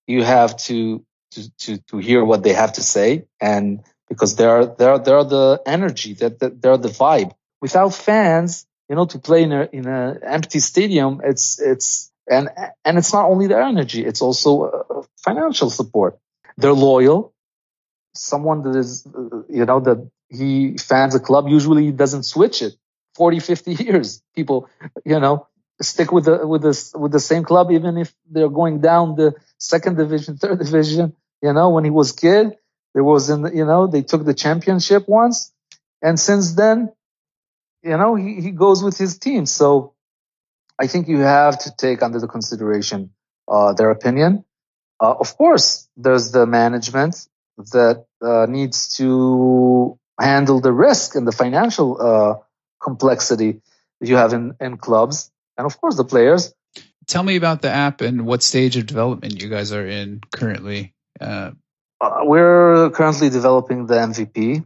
You 0.06 0.22
have 0.22 0.56
to, 0.68 1.04
to 1.32 1.50
to 1.58 1.78
to 1.78 1.98
hear 1.98 2.24
what 2.24 2.42
they 2.42 2.52
have 2.52 2.74
to 2.74 2.82
say, 2.82 3.26
and 3.40 3.82
because 4.08 4.36
they're 4.36 4.66
they're 4.66 4.98
they're 4.98 5.24
the 5.24 5.62
energy 5.66 6.14
that, 6.14 6.38
that 6.40 6.60
they're 6.60 6.76
the 6.76 6.88
vibe. 6.88 7.32
Without 7.60 7.94
fans, 7.94 8.66
you 8.88 8.96
know, 8.96 9.06
to 9.06 9.18
play 9.18 9.42
in 9.42 9.52
a 9.52 9.68
in 9.72 9.86
an 9.86 10.20
empty 10.22 10.60
stadium, 10.60 11.20
it's 11.24 11.60
it's 11.60 12.12
and 12.30 12.50
and 12.84 12.98
it's 12.98 13.12
not 13.12 13.26
only 13.26 13.46
their 13.46 13.62
energy; 13.62 14.04
it's 14.04 14.20
also 14.20 14.64
uh, 14.64 15.02
financial 15.24 15.70
support. 15.70 16.18
They're 16.56 16.72
loyal. 16.72 17.32
Someone 18.14 18.62
that 18.62 18.78
is, 18.78 19.06
uh, 19.06 19.42
you 19.48 19.64
know, 19.64 19.80
that 19.80 20.08
he 20.28 20.76
fans 20.76 21.14
a 21.14 21.20
club 21.20 21.48
usually 21.48 21.90
doesn't 21.90 22.24
switch 22.24 22.62
it 22.62 22.74
40, 23.14 23.40
50 23.40 23.74
years. 23.84 24.22
People, 24.34 24.68
you 25.04 25.20
know, 25.20 25.48
stick 25.80 26.12
with 26.12 26.24
the 26.26 26.46
with 26.46 26.62
the 26.62 26.98
with 26.98 27.12
the 27.12 27.20
same 27.20 27.44
club 27.44 27.70
even 27.70 27.96
if 27.98 28.14
they're 28.30 28.48
going 28.48 28.80
down 28.80 29.16
the 29.16 29.34
second 29.58 29.96
division, 29.96 30.36
third 30.42 30.58
division. 30.58 31.14
You 31.42 31.52
know, 31.52 31.70
when 31.70 31.84
he 31.84 31.90
was 31.90 32.12
kid, 32.12 32.56
there 32.94 33.04
was 33.04 33.30
in 33.30 33.44
you 33.54 33.64
know 33.64 33.86
they 33.86 34.02
took 34.02 34.24
the 34.24 34.34
championship 34.34 35.08
once, 35.08 35.52
and 36.02 36.18
since 36.18 36.54
then 36.54 36.92
you 37.84 37.96
know, 37.98 38.14
he, 38.14 38.40
he 38.40 38.50
goes 38.50 38.82
with 38.82 38.96
his 38.96 39.18
team. 39.18 39.46
So 39.46 39.94
I 40.80 40.86
think 40.86 41.06
you 41.06 41.18
have 41.18 41.58
to 41.60 41.76
take 41.76 42.02
under 42.02 42.18
the 42.18 42.26
consideration 42.26 43.10
uh, 43.46 43.74
their 43.74 43.90
opinion. 43.90 44.44
Uh, 45.00 45.14
of 45.20 45.36
course, 45.36 45.88
there's 45.96 46.32
the 46.32 46.46
management 46.46 47.28
that 47.72 48.06
uh, 48.22 48.46
needs 48.48 48.96
to 48.96 49.98
handle 50.18 50.60
the 50.60 50.72
risk 50.72 51.14
and 51.14 51.26
the 51.26 51.32
financial 51.32 52.00
uh, 52.00 52.34
complexity 52.84 53.60
that 54.00 54.08
you 54.08 54.16
have 54.16 54.32
in, 54.32 54.54
in 54.60 54.76
clubs. 54.76 55.30
And 55.56 55.66
of 55.66 55.80
course, 55.80 55.96
the 55.96 56.04
players. 56.04 56.52
Tell 57.06 57.22
me 57.22 57.36
about 57.36 57.62
the 57.62 57.70
app 57.70 58.00
and 58.00 58.26
what 58.26 58.42
stage 58.42 58.76
of 58.76 58.86
development 58.86 59.42
you 59.42 59.48
guys 59.48 59.72
are 59.72 59.86
in 59.86 60.20
currently. 60.32 60.94
Uh, 61.20 61.52
uh, 62.00 62.20
we're 62.22 62.90
currently 62.90 63.30
developing 63.30 63.86
the 63.86 63.94
MVP. 63.94 64.64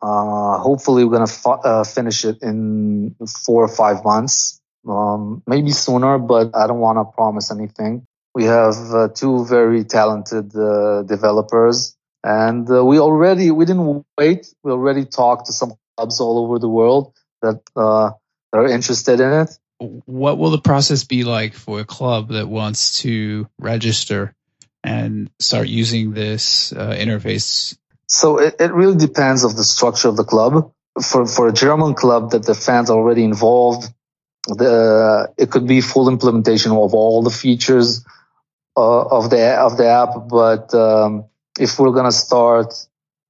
Uh, 0.00 0.58
hopefully, 0.58 1.04
we're 1.04 1.12
gonna 1.12 1.26
fi- 1.26 1.60
uh, 1.64 1.84
finish 1.84 2.24
it 2.24 2.38
in 2.42 3.16
four 3.44 3.64
or 3.64 3.68
five 3.68 4.04
months, 4.04 4.60
um, 4.88 5.42
maybe 5.46 5.72
sooner, 5.72 6.18
but 6.18 6.54
I 6.54 6.66
don't 6.68 6.78
want 6.78 6.98
to 6.98 7.04
promise 7.04 7.50
anything. 7.50 8.06
We 8.34 8.44
have 8.44 8.76
uh, 8.94 9.08
two 9.08 9.44
very 9.44 9.82
talented 9.84 10.54
uh, 10.54 11.02
developers, 11.02 11.96
and 12.22 12.70
uh, 12.70 12.84
we 12.84 13.00
already 13.00 13.50
we 13.50 13.64
didn't 13.64 14.04
wait. 14.16 14.54
We 14.62 14.70
already 14.70 15.04
talked 15.04 15.46
to 15.46 15.52
some 15.52 15.72
clubs 15.98 16.20
all 16.20 16.38
over 16.38 16.58
the 16.58 16.68
world 16.68 17.12
that 17.42 17.60
uh, 17.76 18.10
are 18.52 18.66
interested 18.66 19.20
in 19.20 19.32
it. 19.32 19.58
What 19.78 20.38
will 20.38 20.50
the 20.50 20.60
process 20.60 21.04
be 21.04 21.24
like 21.24 21.54
for 21.54 21.80
a 21.80 21.84
club 21.84 22.28
that 22.28 22.48
wants 22.48 23.02
to 23.02 23.48
register 23.58 24.34
and 24.82 25.30
start 25.38 25.68
using 25.68 26.12
this 26.12 26.72
interface 26.72 27.76
so 28.08 28.38
it, 28.38 28.56
it 28.58 28.72
really 28.72 28.96
depends 28.96 29.44
of 29.44 29.54
the 29.54 29.64
structure 29.64 30.08
of 30.08 30.16
the 30.16 30.24
club. 30.24 30.72
For 31.00 31.26
for 31.26 31.46
a 31.46 31.52
German 31.52 31.94
club 31.94 32.32
that 32.32 32.44
the 32.44 32.54
fans 32.54 32.90
are 32.90 32.96
already 32.96 33.22
involved, 33.22 33.92
the 34.46 35.32
it 35.36 35.50
could 35.50 35.66
be 35.66 35.80
full 35.80 36.08
implementation 36.08 36.72
of 36.72 36.94
all 36.94 37.22
the 37.22 37.30
features 37.30 38.04
uh, 38.76 39.02
of 39.02 39.30
the 39.30 39.54
of 39.56 39.76
the 39.76 39.86
app. 39.86 40.28
But 40.28 40.74
um, 40.74 41.26
if 41.60 41.78
we're 41.78 41.92
gonna 41.92 42.10
start 42.10 42.74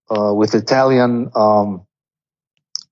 uh, 0.09 0.33
with 0.33 0.55
Italian 0.55 1.31
um, 1.35 1.87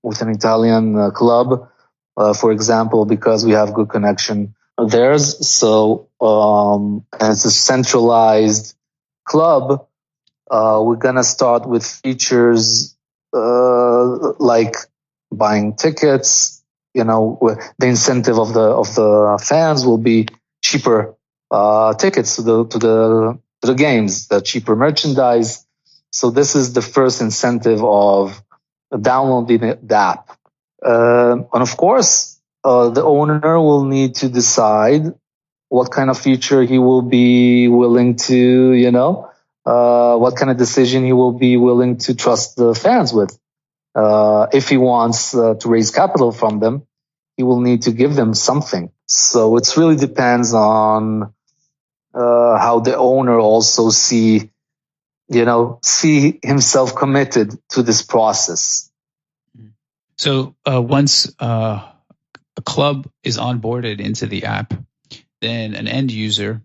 with 0.07 0.21
an 0.21 0.29
Italian 0.29 0.97
uh, 0.97 1.11
club, 1.11 1.69
uh, 2.15 2.33
for 2.33 2.51
example, 2.51 3.05
because 3.05 3.45
we 3.45 3.51
have 3.51 3.73
good 3.73 3.89
connection 3.89 4.55
theirs, 4.89 5.47
so 5.47 6.09
um, 6.21 7.05
it's 7.19 7.45
a 7.45 7.51
centralized 7.51 8.75
club 9.25 9.87
uh, 10.49 10.81
we're 10.83 10.95
gonna 10.95 11.23
start 11.23 11.67
with 11.67 11.85
features 11.85 12.95
uh, 13.35 14.33
like 14.39 14.75
buying 15.31 15.75
tickets. 15.75 16.63
You 16.93 17.03
know, 17.03 17.37
the 17.77 17.87
incentive 17.87 18.39
of 18.39 18.53
the 18.53 18.61
of 18.61 18.95
the 18.95 19.43
fans 19.43 19.85
will 19.85 19.97
be 19.97 20.27
cheaper 20.63 21.15
uh, 21.51 21.93
tickets 21.95 22.37
to 22.37 22.41
the 22.41 22.65
to 22.65 22.79
the 22.79 23.39
to 23.61 23.67
the 23.67 23.75
games, 23.75 24.27
the 24.27 24.41
cheaper 24.41 24.75
merchandise. 24.75 25.65
So 26.11 26.31
this 26.31 26.55
is 26.55 26.73
the 26.73 26.81
first 26.81 27.21
incentive 27.21 27.83
of 27.83 28.41
downloading 28.89 29.77
the 29.81 29.95
app, 29.95 30.37
uh, 30.85 31.37
and 31.53 31.61
of 31.61 31.75
course, 31.77 32.39
uh, 32.63 32.89
the 32.89 33.03
owner 33.03 33.59
will 33.59 33.85
need 33.85 34.15
to 34.15 34.29
decide 34.29 35.13
what 35.69 35.91
kind 35.91 36.09
of 36.09 36.17
feature 36.17 36.63
he 36.63 36.79
will 36.79 37.01
be 37.01 37.67
willing 37.67 38.15
to, 38.15 38.73
you 38.73 38.91
know, 38.91 39.31
uh, 39.65 40.15
what 40.15 40.35
kind 40.35 40.49
of 40.49 40.57
decision 40.57 41.03
he 41.03 41.13
will 41.13 41.33
be 41.33 41.57
willing 41.57 41.97
to 41.97 42.15
trust 42.15 42.55
the 42.55 42.73
fans 42.73 43.11
with. 43.11 43.37
Uh, 43.93 44.47
if 44.53 44.69
he 44.69 44.77
wants 44.77 45.35
uh, 45.35 45.55
to 45.55 45.69
raise 45.69 45.91
capital 45.91 46.31
from 46.31 46.59
them, 46.59 46.83
he 47.35 47.43
will 47.43 47.59
need 47.59 47.81
to 47.83 47.91
give 47.91 48.15
them 48.15 48.33
something. 48.33 48.91
So 49.07 49.57
it 49.57 49.75
really 49.75 49.95
depends 49.95 50.53
on 50.53 51.33
uh, 52.13 52.57
how 52.57 52.79
the 52.79 52.97
owner 52.97 53.39
also 53.39 53.89
see, 53.89 54.51
you 55.29 55.45
know, 55.45 55.79
see 55.83 56.39
himself 56.43 56.95
committed 56.95 57.53
to 57.69 57.83
this 57.83 58.01
process. 58.01 58.89
So 60.17 60.55
uh, 60.69 60.81
once 60.81 61.31
uh, 61.39 61.91
a 62.55 62.61
club 62.61 63.07
is 63.23 63.37
onboarded 63.37 63.99
into 63.99 64.25
the 64.25 64.45
app, 64.45 64.73
then 65.41 65.75
an 65.75 65.87
end 65.87 66.11
user, 66.11 66.61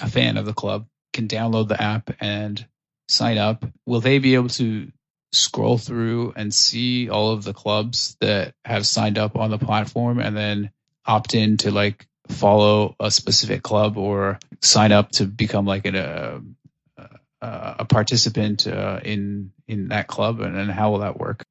a 0.00 0.08
fan 0.08 0.36
of 0.36 0.46
the 0.46 0.54
club, 0.54 0.86
can 1.12 1.28
download 1.28 1.68
the 1.68 1.80
app 1.80 2.10
and 2.20 2.64
sign 3.08 3.38
up, 3.38 3.64
will 3.86 4.00
they 4.00 4.18
be 4.18 4.34
able 4.34 4.48
to 4.48 4.90
scroll 5.32 5.78
through 5.78 6.32
and 6.36 6.52
see 6.52 7.08
all 7.08 7.32
of 7.32 7.44
the 7.44 7.54
clubs 7.54 8.16
that 8.20 8.54
have 8.64 8.86
signed 8.86 9.18
up 9.18 9.36
on 9.36 9.50
the 9.50 9.58
platform 9.58 10.18
and 10.18 10.36
then 10.36 10.70
opt 11.06 11.34
in 11.34 11.56
to 11.56 11.70
like 11.70 12.06
follow 12.28 12.94
a 13.00 13.10
specific 13.10 13.62
club 13.62 13.96
or 13.96 14.38
sign 14.60 14.92
up 14.92 15.10
to 15.10 15.26
become 15.26 15.66
like 15.66 15.86
an, 15.86 15.96
uh, 15.96 16.40
uh, 17.42 17.74
a 17.80 17.84
participant 17.84 18.66
uh, 18.66 19.00
in 19.04 19.52
in 19.66 19.88
that 19.88 20.06
club, 20.06 20.40
and, 20.40 20.56
and 20.56 20.70
how 20.70 20.92
will 20.92 21.00
that 21.00 21.18
work? 21.18 21.42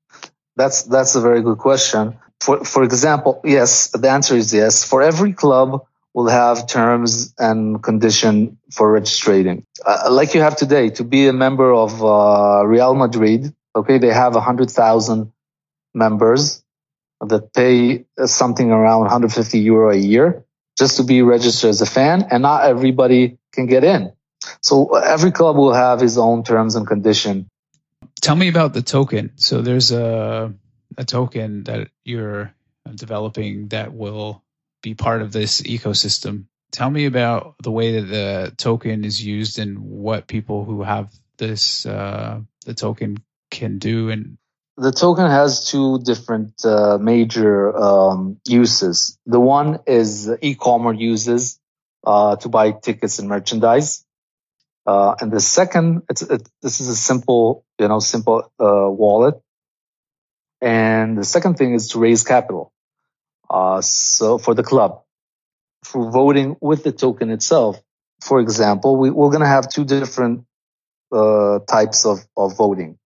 That's 0.56 0.84
that's 0.84 1.16
a 1.16 1.22
very 1.22 1.42
good 1.42 1.58
question. 1.58 2.18
For 2.40 2.64
for 2.64 2.84
example, 2.84 3.42
yes, 3.44 3.90
the 3.90 4.10
answer 4.10 4.36
is 4.36 4.54
yes. 4.54 4.84
For 4.84 5.02
every 5.02 5.34
club, 5.34 5.86
will 6.14 6.28
have 6.28 6.68
terms 6.68 7.34
and 7.38 7.82
condition 7.82 8.58
for 8.72 8.92
registering. 8.92 9.66
Uh, 9.86 10.10
like 10.12 10.34
you 10.34 10.42
have 10.42 10.56
today, 10.56 10.90
to 10.90 11.04
be 11.04 11.28
a 11.28 11.34
member 11.34 11.74
of 11.74 12.04
uh, 12.04 12.66
Real 12.66 12.96
Madrid, 12.96 13.54
okay, 13.76 13.98
they 13.98 14.14
have 14.14 14.36
100,000 14.36 15.32
members 15.94 16.64
that 17.22 17.54
pay 17.54 18.06
something 18.26 18.72
around 18.72 19.02
150 19.02 19.60
euro 19.60 19.92
a 19.92 19.98
year 19.98 20.46
just 20.78 20.98
to 20.98 21.04
be 21.04 21.22
registered 21.22 21.70
as 21.70 21.82
a 21.82 21.86
fan, 21.86 22.28
and 22.32 22.42
not 22.42 22.64
everybody 22.64 23.38
can 23.54 23.68
get 23.68 23.84
in. 23.84 24.12
So 24.62 24.96
every 24.96 25.32
club 25.32 25.56
will 25.56 25.74
have 25.74 26.00
his 26.00 26.18
own 26.18 26.44
terms 26.44 26.76
and 26.76 26.88
condition. 26.88 27.48
Tell 28.22 28.36
me 28.36 28.48
about 28.48 28.74
the 28.74 28.82
token. 28.82 29.32
So 29.36 29.62
there's 29.62 29.92
a 29.92 30.54
a 30.98 31.06
token 31.06 31.64
that 31.64 31.90
you're 32.04 32.54
developing 32.96 33.70
that 33.70 33.94
will 33.94 34.44
be 34.82 34.94
part 34.94 35.22
of 35.22 35.32
this 35.32 35.62
ecosystem. 35.62 36.46
Tell 36.72 36.90
me 36.90 37.06
about 37.06 37.56
the 37.62 37.72
way 37.72 38.00
that 38.00 38.08
the 38.08 38.54
token 38.58 39.04
is 39.06 39.24
used 39.24 39.60
and 39.60 39.80
what 39.80 40.28
people 40.28 40.66
who 40.66 40.84
have 40.84 41.12
this 41.38 41.86
uh, 41.86 42.42
the 42.66 42.74
token 42.74 43.18
can 43.50 43.80
do 43.80 44.10
and 44.10 44.38
the 44.78 44.92
token 44.92 45.30
has 45.30 45.68
two 45.68 46.00
different 46.00 46.66
uh, 46.66 46.98
major 47.00 47.76
um, 47.76 48.38
uses. 48.48 49.18
The 49.26 49.40
one 49.40 49.80
is 49.86 50.30
e-commerce 50.42 50.98
uses 50.98 51.60
uh, 52.06 52.38
to 52.38 52.50
buy 52.50 52.72
tickets 52.72 53.20
and 53.20 53.28
merchandise, 53.28 54.06
uh, 54.92 55.16
and 55.22 55.32
the 55.32 55.40
second, 55.40 56.04
it's, 56.10 56.22
it, 56.22 56.50
this 56.62 56.82
is 56.82 56.90
a 56.90 56.96
simple, 56.96 57.64
you 57.80 57.88
know, 57.88 58.00
simple 58.00 58.52
uh, 58.60 58.90
wallet. 58.90 59.36
And 60.60 61.18
the 61.18 61.24
second 61.24 61.56
thing 61.58 61.74
is 61.74 61.90
to 61.90 62.00
raise 62.00 62.24
capital. 62.24 62.74
Uh, 63.50 63.80
so 63.82 64.38
for 64.38 64.54
the 64.54 64.64
club, 64.64 65.02
for 65.84 66.12
voting 66.12 66.58
with 66.60 66.84
the 66.84 66.92
token 66.92 67.30
itself, 67.30 67.82
for 68.22 68.42
example, 68.42 68.98
we, 68.98 69.10
we're 69.10 69.30
going 69.30 69.48
to 69.48 69.54
have 69.58 69.70
two 69.70 69.86
different 69.86 70.46
uh, 71.12 71.60
types 71.60 72.06
of, 72.06 72.20
of 72.36 72.58
voting. 72.58 72.98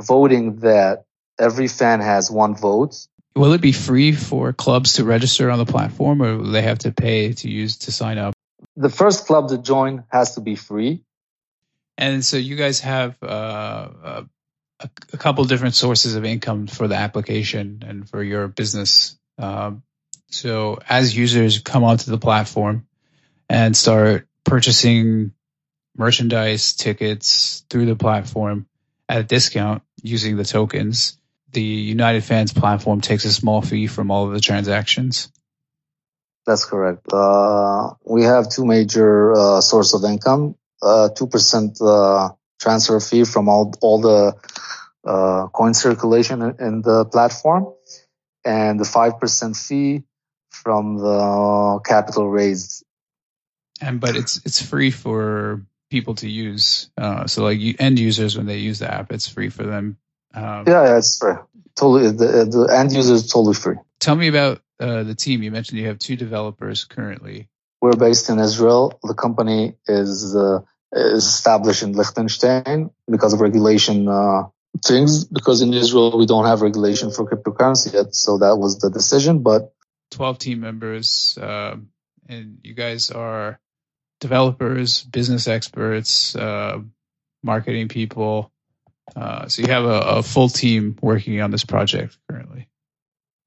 Voting 0.00 0.56
that 0.60 1.06
every 1.40 1.68
fan 1.68 2.00
has 2.00 2.30
one 2.30 2.54
vote. 2.54 2.94
Will 3.34 3.52
it 3.52 3.60
be 3.60 3.72
free 3.72 4.12
for 4.12 4.52
clubs 4.52 4.94
to 4.94 5.04
register 5.04 5.50
on 5.50 5.58
the 5.58 5.66
platform, 5.66 6.22
or 6.22 6.38
will 6.38 6.52
they 6.52 6.62
have 6.62 6.78
to 6.80 6.92
pay 6.92 7.32
to 7.32 7.50
use 7.50 7.78
to 7.78 7.92
sign 7.92 8.16
up? 8.16 8.34
The 8.76 8.90
first 8.90 9.26
club 9.26 9.48
to 9.48 9.58
join 9.58 10.04
has 10.10 10.36
to 10.36 10.40
be 10.40 10.54
free. 10.54 11.02
And 11.98 12.24
so 12.24 12.36
you 12.36 12.56
guys 12.56 12.80
have 12.80 13.16
uh, 13.22 13.88
a, 14.04 14.26
a 15.12 15.16
couple 15.16 15.44
different 15.44 15.74
sources 15.74 16.14
of 16.14 16.24
income 16.24 16.66
for 16.66 16.88
the 16.88 16.96
application 16.96 17.82
and 17.86 18.08
for 18.08 18.22
your 18.22 18.48
business 18.48 19.16
um, 19.38 19.82
so 20.30 20.78
as 20.88 21.16
users 21.16 21.60
come 21.60 21.84
onto 21.84 22.10
the 22.10 22.18
platform 22.18 22.86
and 23.48 23.76
start 23.76 24.26
purchasing 24.44 25.32
merchandise 25.96 26.74
tickets 26.74 27.64
through 27.70 27.86
the 27.86 27.96
platform 27.96 28.66
at 29.08 29.20
a 29.20 29.24
discount 29.24 29.82
using 30.02 30.36
the 30.36 30.44
tokens, 30.44 31.18
the 31.52 31.62
United 31.62 32.24
Fans 32.24 32.52
platform 32.52 33.00
takes 33.00 33.24
a 33.24 33.32
small 33.32 33.62
fee 33.62 33.86
from 33.86 34.10
all 34.10 34.26
of 34.26 34.32
the 34.32 34.40
transactions. 34.40 35.30
That's 36.44 36.64
correct. 36.64 37.06
Uh, 37.12 37.94
we 38.04 38.22
have 38.24 38.48
two 38.48 38.64
major 38.64 39.32
uh, 39.32 39.60
source 39.60 39.94
of 39.94 40.04
income: 40.04 40.56
two 41.16 41.26
percent 41.26 41.78
uh, 41.80 42.30
transfer 42.60 43.00
fee 43.00 43.24
from 43.24 43.48
all 43.48 43.74
all 43.80 44.00
the 44.00 44.34
uh, 45.06 45.46
coin 45.48 45.74
circulation 45.74 46.42
in, 46.58 46.82
the 46.82 47.04
platform, 47.04 47.72
and 48.44 48.80
the 48.80 48.84
5% 48.84 49.56
fee 49.56 50.02
from 50.50 50.98
the 50.98 51.80
capital 51.84 52.28
raised. 52.28 52.84
And 53.80 54.00
but 54.00 54.16
it's 54.16 54.40
it's 54.44 54.60
free 54.60 54.90
for 54.90 55.62
people 55.90 56.14
to 56.16 56.28
use. 56.28 56.90
Uh, 56.96 57.26
so 57.26 57.44
like 57.44 57.60
end 57.78 57.98
users 57.98 58.36
when 58.36 58.46
they 58.46 58.58
use 58.58 58.78
the 58.78 58.92
app, 58.92 59.12
it's 59.12 59.28
free 59.28 59.50
for 59.50 59.64
them. 59.64 59.98
Um, 60.34 60.64
yeah, 60.66 60.84
yeah, 60.84 60.98
it's 60.98 61.18
free. 61.18 61.34
Totally, 61.76 62.10
the, 62.10 62.46
the 62.50 62.74
end 62.74 62.92
user 62.92 63.14
is 63.14 63.30
totally 63.30 63.54
free. 63.54 63.76
Tell 64.00 64.16
me 64.16 64.28
about 64.28 64.62
uh, 64.80 65.02
the 65.02 65.14
team. 65.14 65.42
You 65.42 65.50
mentioned 65.50 65.78
you 65.78 65.88
have 65.88 65.98
two 65.98 66.16
developers 66.16 66.84
currently. 66.84 67.48
We're 67.80 67.96
based 67.96 68.30
in 68.30 68.38
Israel. 68.38 68.98
The 69.02 69.14
company 69.14 69.76
is, 69.86 70.34
uh, 70.34 70.60
is 70.92 71.26
established 71.26 71.82
in 71.82 71.92
Liechtenstein 71.92 72.90
because 73.10 73.32
of 73.32 73.40
regulation 73.40 74.08
uh, 74.08 74.44
things 74.84 75.24
because 75.24 75.62
in 75.62 75.72
Israel 75.72 76.18
we 76.18 76.26
don't 76.26 76.46
have 76.46 76.62
regulation 76.62 77.10
for 77.10 77.28
cryptocurrency 77.28 77.92
yet. 77.92 78.14
So 78.14 78.38
that 78.38 78.56
was 78.56 78.78
the 78.78 78.90
decision. 78.90 79.42
But 79.42 79.72
12 80.12 80.38
team 80.38 80.60
members, 80.60 81.38
uh, 81.40 81.76
and 82.28 82.58
you 82.62 82.74
guys 82.74 83.10
are 83.10 83.60
developers, 84.20 85.02
business 85.02 85.48
experts, 85.48 86.34
uh, 86.36 86.78
marketing 87.42 87.88
people. 87.88 88.50
Uh, 89.14 89.48
so 89.48 89.62
you 89.62 89.68
have 89.68 89.84
a, 89.84 90.00
a, 90.00 90.22
full 90.22 90.48
team 90.48 90.96
working 91.00 91.40
on 91.40 91.50
this 91.52 91.64
project 91.64 92.18
currently. 92.28 92.68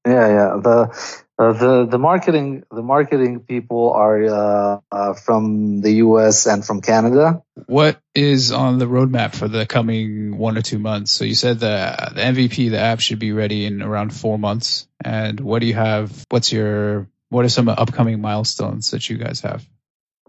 Yeah, 0.06 0.28
yeah. 0.28 0.60
The 0.62 1.22
uh, 1.40 1.54
the 1.54 1.86
the 1.86 1.98
marketing 1.98 2.64
the 2.70 2.82
marketing 2.82 3.40
people 3.40 3.92
are 3.94 4.24
uh, 4.24 4.80
uh, 4.92 5.14
from 5.14 5.80
the 5.80 5.92
U.S. 6.04 6.46
and 6.46 6.62
from 6.62 6.82
Canada. 6.82 7.42
What 7.64 7.98
is 8.14 8.52
on 8.52 8.78
the 8.78 8.84
roadmap 8.84 9.34
for 9.34 9.48
the 9.48 9.64
coming 9.64 10.36
one 10.36 10.58
or 10.58 10.62
two 10.62 10.78
months? 10.78 11.12
So 11.12 11.24
you 11.24 11.34
said 11.34 11.58
the 11.58 12.12
the 12.14 12.20
MVP, 12.20 12.70
the 12.70 12.78
app, 12.78 13.00
should 13.00 13.18
be 13.18 13.32
ready 13.32 13.64
in 13.64 13.80
around 13.80 14.14
four 14.14 14.38
months. 14.38 14.86
And 15.02 15.40
what 15.40 15.60
do 15.60 15.66
you 15.66 15.72
have? 15.72 16.26
What's 16.28 16.52
your 16.52 17.08
what 17.30 17.46
are 17.46 17.48
some 17.48 17.70
upcoming 17.70 18.20
milestones 18.20 18.90
that 18.90 19.08
you 19.08 19.16
guys 19.16 19.40
have? 19.40 19.66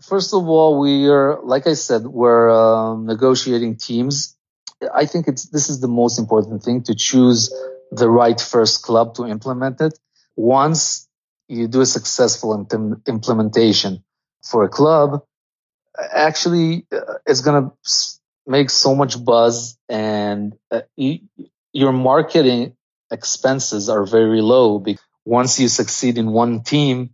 First 0.02 0.34
of 0.34 0.48
all, 0.48 0.80
we 0.80 1.10
are 1.10 1.42
like 1.44 1.68
I 1.68 1.74
said, 1.74 2.04
we're 2.04 2.50
um, 2.50 3.06
negotiating 3.06 3.76
teams. 3.76 4.38
I 4.94 5.08
think 5.08 5.28
it's 5.28 5.44
this 5.50 5.70
is 5.70 5.82
the 5.82 5.90
most 5.90 6.20
important 6.20 6.64
thing 6.64 6.84
to 6.84 6.96
choose 6.96 7.54
the 7.92 8.10
right 8.10 8.40
first 8.40 8.84
club 8.84 9.16
to 9.16 9.28
implement 9.28 9.82
it 9.82 10.00
once 10.36 11.08
you 11.48 11.68
do 11.68 11.82
a 11.82 11.86
successful 11.86 12.58
impl- 12.58 13.06
implementation 13.08 14.04
for 14.44 14.64
a 14.64 14.70
club, 14.70 15.24
actually 15.98 16.86
uh, 16.92 17.16
it's 17.26 17.42
going 17.42 17.64
to 17.64 17.72
make 18.48 18.70
so 18.70 18.96
much 18.96 19.24
buzz 19.24 19.78
and 19.90 20.56
uh, 20.72 20.82
you, 20.96 21.20
your 21.74 21.92
marketing 21.92 22.76
expenses 23.12 23.90
are 23.90 24.06
very 24.06 24.42
low 24.42 24.80
because 24.80 25.04
once 25.26 25.60
you 25.60 25.68
succeed 25.68 26.18
in 26.18 26.32
one 26.32 26.64
team, 26.64 27.12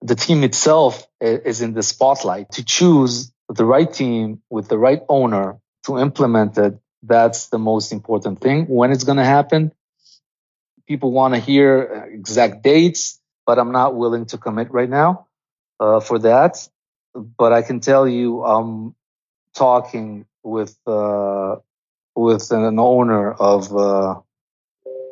the 0.00 0.14
team 0.14 0.42
itself 0.44 1.06
is 1.20 1.60
in 1.60 1.74
the 1.74 1.82
spotlight 1.82 2.52
to 2.52 2.64
choose 2.64 3.32
the 3.48 3.64
right 3.64 3.92
team 3.92 4.40
with 4.48 4.68
the 4.68 4.78
right 4.78 5.02
owner 5.08 5.58
to 5.84 5.98
implement 5.98 6.56
it. 6.56 6.78
That's 7.02 7.48
the 7.48 7.58
most 7.58 7.92
important 7.92 8.40
thing. 8.40 8.66
When 8.66 8.92
it's 8.92 9.04
going 9.04 9.18
to 9.18 9.24
happen, 9.24 9.72
people 10.90 11.12
want 11.12 11.34
to 11.34 11.40
hear 11.40 11.70
uh, 11.94 12.12
exact 12.12 12.64
dates, 12.64 13.20
but 13.46 13.60
I'm 13.60 13.70
not 13.70 13.94
willing 13.94 14.26
to 14.32 14.36
commit 14.38 14.72
right 14.72 14.90
now 14.90 15.28
uh, 15.78 16.00
for 16.00 16.18
that. 16.18 16.68
But 17.14 17.52
I 17.52 17.62
can 17.62 17.78
tell 17.78 18.08
you, 18.08 18.44
I'm 18.44 18.96
talking 19.54 20.26
with 20.42 20.74
uh, 20.88 21.56
with 22.16 22.50
an 22.50 22.78
owner 22.80 23.32
of 23.32 23.62
uh, 23.72 24.14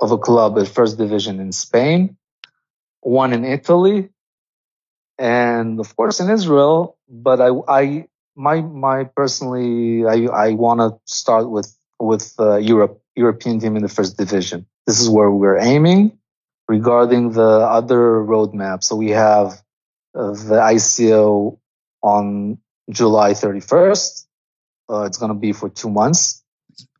of 0.00 0.10
a 0.10 0.18
club 0.18 0.58
at 0.58 0.66
First 0.66 0.98
Division 0.98 1.38
in 1.38 1.52
Spain, 1.52 2.16
one 3.00 3.32
in 3.32 3.44
Italy, 3.44 4.10
and 5.16 5.78
of 5.78 5.94
course 5.94 6.18
in 6.18 6.28
Israel. 6.28 6.98
But 7.08 7.40
I, 7.40 7.50
I 7.68 7.82
my 8.34 8.62
my 8.62 9.04
personally, 9.04 10.06
I 10.14 10.16
I 10.46 10.48
want 10.54 10.80
to 10.80 10.98
start 11.04 11.48
with 11.48 11.70
with 12.00 12.34
uh, 12.40 12.56
Europe 12.56 13.00
European 13.14 13.60
team 13.60 13.76
in 13.76 13.82
the 13.82 13.94
First 13.98 14.16
Division. 14.18 14.66
This 14.88 15.00
is 15.00 15.10
where 15.10 15.30
we're 15.30 15.58
aiming. 15.58 16.18
Regarding 16.66 17.30
the 17.30 17.42
other 17.42 17.98
roadmap, 17.98 18.82
so 18.82 18.96
we 18.96 19.10
have 19.10 19.52
uh, 20.14 20.32
the 20.32 20.60
ICO 20.60 21.58
on 22.02 22.58
July 22.90 23.32
31st. 23.32 24.26
Uh, 24.90 25.02
it's 25.02 25.18
going 25.18 25.28
to 25.28 25.38
be 25.38 25.52
for 25.52 25.68
two 25.68 25.90
months. 25.90 26.42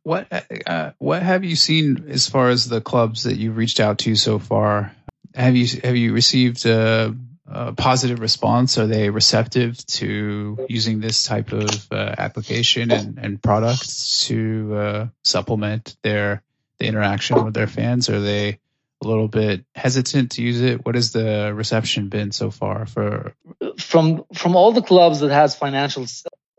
What 0.03 0.27
uh, 0.67 0.91
what 0.99 1.23
have 1.23 1.43
you 1.43 1.55
seen 1.55 2.05
as 2.09 2.29
far 2.29 2.49
as 2.49 2.69
the 2.69 2.79
clubs 2.79 3.23
that 3.23 3.37
you've 3.37 3.57
reached 3.57 3.79
out 3.79 3.99
to 3.99 4.15
so 4.15 4.37
far? 4.37 4.95
Have 5.33 5.55
you 5.55 5.79
have 5.83 5.95
you 5.95 6.13
received 6.13 6.65
a, 6.67 7.15
a 7.47 7.73
positive 7.73 8.19
response? 8.19 8.77
Are 8.77 8.87
they 8.87 9.09
receptive 9.09 9.83
to 9.97 10.65
using 10.69 10.99
this 10.99 11.23
type 11.23 11.51
of 11.51 11.91
uh, 11.91 12.15
application 12.17 12.91
and, 12.91 13.17
and 13.17 13.41
product 13.41 14.21
to 14.25 14.75
uh, 14.75 15.07
supplement 15.23 15.95
their 16.03 16.43
the 16.79 16.87
interaction 16.87 17.43
with 17.43 17.53
their 17.53 17.67
fans? 17.67 18.09
Are 18.09 18.19
they 18.19 18.59
a 19.01 19.07
little 19.07 19.27
bit 19.27 19.65
hesitant 19.75 20.31
to 20.31 20.41
use 20.41 20.61
it. 20.61 20.85
What 20.85 20.95
has 20.95 21.11
the 21.11 21.53
reception 21.53 22.09
been 22.09 22.31
so 22.31 22.51
far 22.51 22.85
for 22.85 23.33
from 23.77 24.25
from 24.33 24.55
all 24.55 24.71
the 24.71 24.81
clubs 24.81 25.21
that 25.21 25.31
has 25.31 25.55
financial 25.55 26.05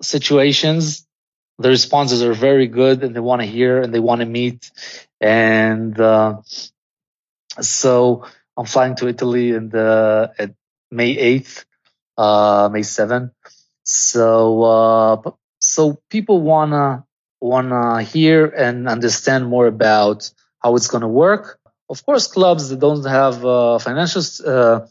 situations? 0.00 1.06
The 1.58 1.68
responses 1.68 2.22
are 2.22 2.32
very 2.32 2.68
good, 2.68 3.04
and 3.04 3.14
they 3.14 3.20
want 3.20 3.42
to 3.42 3.46
hear 3.46 3.82
and 3.82 3.92
they 3.92 4.00
want 4.00 4.20
to 4.20 4.26
meet. 4.26 4.70
And 5.20 5.98
uh, 6.00 6.40
so 7.60 8.24
I'm 8.56 8.64
flying 8.64 8.96
to 8.96 9.08
Italy 9.08 9.50
in 9.50 9.68
the 9.68 10.32
at 10.38 10.54
May 10.90 11.40
8th, 11.40 11.64
uh, 12.16 12.70
May 12.72 12.80
7th. 12.80 13.32
So 13.82 14.62
uh, 14.62 15.30
so 15.60 16.00
people 16.08 16.40
wanna 16.40 17.04
wanna 17.40 18.02
hear 18.02 18.46
and 18.46 18.88
understand 18.88 19.46
more 19.46 19.66
about 19.66 20.30
how 20.62 20.76
it's 20.76 20.88
gonna 20.88 21.08
work. 21.08 21.58
Of 21.88 22.04
course, 22.04 22.26
clubs 22.26 22.68
that 22.68 22.78
don't 22.78 23.04
have 23.04 23.44
uh, 23.44 23.78
financials, 23.80 24.46
uh, 24.46 24.86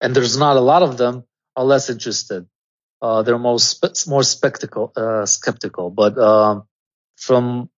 and 0.00 0.14
there's 0.14 0.36
not 0.36 0.56
a 0.56 0.60
lot 0.60 0.82
of 0.82 0.96
them, 0.96 1.24
are 1.54 1.64
less 1.64 1.88
interested. 1.90 2.46
Uh, 3.00 3.22
they're 3.22 3.38
more 3.38 3.58
more 4.06 4.22
spectacle, 4.22 4.92
uh, 4.96 5.26
skeptical. 5.26 5.90
But 5.90 6.18
um, 6.18 6.64
from 7.16 7.70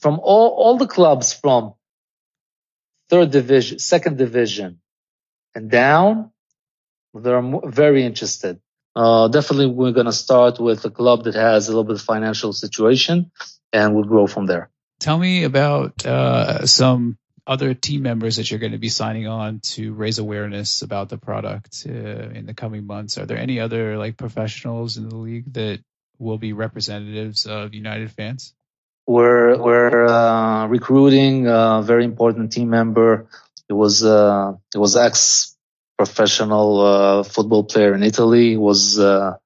from 0.00 0.20
all 0.22 0.48
all 0.50 0.76
the 0.76 0.86
clubs 0.86 1.32
from 1.32 1.74
third 3.08 3.30
division, 3.30 3.78
second 3.78 4.18
division, 4.18 4.80
and 5.54 5.70
down, 5.70 6.30
they're 7.14 7.42
very 7.64 8.04
interested. 8.04 8.60
Uh, 8.94 9.28
definitely, 9.28 9.66
we're 9.66 9.92
going 9.92 10.06
to 10.06 10.12
start 10.12 10.58
with 10.58 10.84
a 10.84 10.90
club 10.90 11.24
that 11.24 11.34
has 11.34 11.68
a 11.68 11.70
little 11.70 11.84
bit 11.84 11.96
of 11.96 12.02
financial 12.02 12.52
situation, 12.52 13.30
and 13.72 13.94
we'll 13.94 14.04
grow 14.04 14.26
from 14.26 14.46
there. 14.46 14.70
Tell 14.98 15.18
me 15.18 15.44
about 15.44 16.04
uh, 16.04 16.66
some 16.66 17.16
other 17.46 17.74
team 17.74 18.02
members 18.02 18.36
that 18.36 18.50
you're 18.50 18.60
going 18.60 18.72
to 18.72 18.78
be 18.78 18.88
signing 18.88 19.26
on 19.26 19.60
to 19.60 19.92
raise 19.94 20.18
awareness 20.18 20.82
about 20.82 21.08
the 21.08 21.18
product 21.18 21.86
uh, 21.88 21.90
in 21.90 22.46
the 22.46 22.54
coming 22.54 22.86
months. 22.86 23.16
Are 23.16 23.26
there 23.26 23.38
any 23.38 23.60
other 23.60 23.96
like 23.96 24.16
professionals 24.16 24.96
in 24.96 25.08
the 25.08 25.16
league 25.16 25.52
that 25.54 25.80
will 26.18 26.38
be 26.38 26.52
representatives 26.52 27.46
of 27.46 27.74
United 27.74 28.10
fans? 28.12 28.54
We're 29.06 29.56
we're 29.58 30.06
uh, 30.06 30.66
recruiting 30.66 31.46
a 31.48 31.82
very 31.82 32.04
important 32.04 32.52
team 32.52 32.70
member. 32.70 33.26
It 33.68 33.72
was 33.72 34.04
uh, 34.04 34.54
it 34.74 34.78
was 34.78 34.96
ex 34.96 35.56
professional 36.00 36.80
uh, 36.80 37.22
football 37.22 37.62
player 37.62 37.94
in 37.94 38.02
Italy. 38.02 38.56
Was 38.56 38.98
uh, 38.98 39.36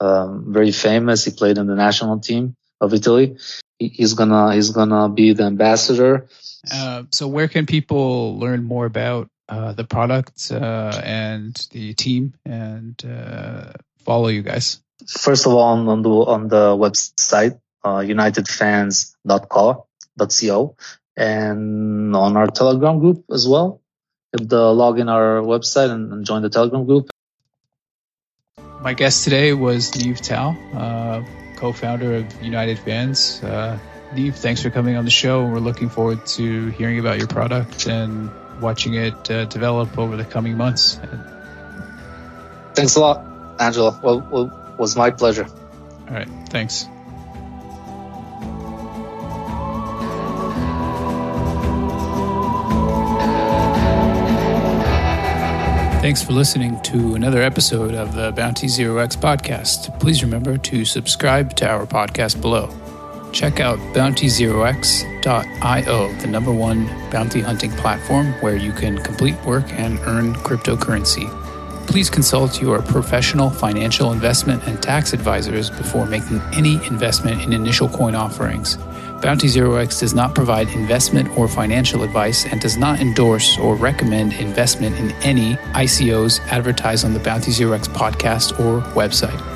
um, 0.00 0.52
very 0.52 0.70
famous. 0.70 1.24
He 1.24 1.32
played 1.32 1.58
in 1.58 1.66
the 1.66 1.74
national 1.74 2.20
team 2.20 2.54
of 2.80 2.94
Italy. 2.94 3.36
He, 3.80 3.88
he's 3.88 4.14
gonna 4.14 4.54
he's 4.54 4.70
gonna 4.70 5.08
be 5.08 5.32
the 5.32 5.42
ambassador. 5.42 6.28
Uh, 6.72 7.02
so, 7.10 7.26
where 7.26 7.48
can 7.48 7.66
people 7.66 8.38
learn 8.38 8.62
more 8.62 8.86
about 8.86 9.26
uh, 9.48 9.72
the 9.72 9.82
product 9.82 10.52
uh, 10.52 11.00
and 11.02 11.52
the 11.72 11.94
team 11.94 12.34
and 12.46 12.94
uh, 13.04 13.72
follow 14.04 14.28
you 14.28 14.42
guys? 14.42 14.80
First 15.08 15.46
of 15.46 15.52
all, 15.52 15.74
on, 15.74 15.88
on 15.88 16.02
the 16.02 16.10
on 16.10 16.46
the 16.46 16.76
website 16.78 17.58
unitedfans.co.co 17.84 20.76
and 21.16 22.16
on 22.16 22.36
our 22.36 22.46
Telegram 22.46 23.00
group 23.00 23.24
as 23.30 23.48
well 23.48 23.80
the 24.34 24.72
log 24.72 24.98
in 24.98 25.08
our 25.08 25.40
website 25.40 25.90
and, 25.90 26.12
and, 26.12 26.26
join 26.26 26.42
the 26.42 26.50
Telegram 26.50 26.84
group. 26.84 27.10
My 28.80 28.94
guest 28.94 29.24
today 29.24 29.52
was 29.52 29.92
Niv 29.92 30.20
Tao, 30.20 30.56
uh, 30.74 31.24
co-founder 31.56 32.16
of 32.16 32.42
United 32.42 32.78
Fans. 32.78 33.42
Uh, 33.42 33.78
Niv, 34.12 34.34
thanks 34.34 34.62
for 34.62 34.70
coming 34.70 34.96
on 34.96 35.04
the 35.04 35.10
show. 35.10 35.46
We're 35.46 35.58
looking 35.58 35.88
forward 35.88 36.26
to 36.26 36.68
hearing 36.68 36.98
about 36.98 37.18
your 37.18 37.28
product 37.28 37.86
and 37.86 38.30
watching 38.60 38.94
it 38.94 39.30
uh, 39.30 39.44
develop 39.46 39.98
over 39.98 40.16
the 40.16 40.24
coming 40.24 40.56
months. 40.56 41.00
Thanks 42.74 42.96
a 42.96 43.00
lot, 43.00 43.24
Angela. 43.60 43.98
Well, 44.02 44.28
well, 44.30 44.72
it 44.72 44.78
was 44.78 44.96
my 44.96 45.10
pleasure. 45.10 45.46
All 46.08 46.14
right. 46.14 46.28
Thanks. 46.50 46.86
Thanks 56.04 56.20
for 56.22 56.34
listening 56.34 56.78
to 56.82 57.14
another 57.14 57.40
episode 57.40 57.94
of 57.94 58.14
the 58.14 58.30
Bounty 58.32 58.68
Zero 58.68 58.98
X 58.98 59.16
podcast. 59.16 59.98
Please 60.00 60.22
remember 60.22 60.58
to 60.58 60.84
subscribe 60.84 61.56
to 61.56 61.66
our 61.66 61.86
podcast 61.86 62.42
below. 62.42 62.68
Check 63.32 63.58
out 63.58 63.78
bountyzerox.io, 63.94 66.12
the 66.20 66.26
number 66.26 66.52
one 66.52 66.88
bounty 67.10 67.40
hunting 67.40 67.70
platform 67.70 68.34
where 68.42 68.54
you 68.54 68.72
can 68.72 68.98
complete 68.98 69.42
work 69.46 69.64
and 69.72 69.98
earn 70.00 70.34
cryptocurrency. 70.34 71.26
Please 71.86 72.10
consult 72.10 72.60
your 72.60 72.82
professional 72.82 73.48
financial 73.48 74.12
investment 74.12 74.62
and 74.64 74.82
tax 74.82 75.14
advisors 75.14 75.70
before 75.70 76.04
making 76.04 76.38
any 76.52 76.74
investment 76.84 77.40
in 77.40 77.54
initial 77.54 77.88
coin 77.88 78.14
offerings. 78.14 78.76
Bounty 79.20 79.48
Zero 79.48 79.76
X 79.76 80.00
does 80.00 80.14
not 80.14 80.34
provide 80.34 80.68
investment 80.68 81.36
or 81.38 81.48
financial 81.48 82.02
advice 82.02 82.44
and 82.44 82.60
does 82.60 82.76
not 82.76 83.00
endorse 83.00 83.58
or 83.58 83.74
recommend 83.74 84.34
investment 84.34 84.96
in 84.96 85.12
any 85.22 85.56
ICOs 85.72 86.40
advertised 86.48 87.04
on 87.04 87.14
the 87.14 87.20
Bounty 87.20 87.50
Zero 87.50 87.72
X 87.72 87.88
podcast 87.88 88.58
or 88.60 88.82
website. 88.92 89.53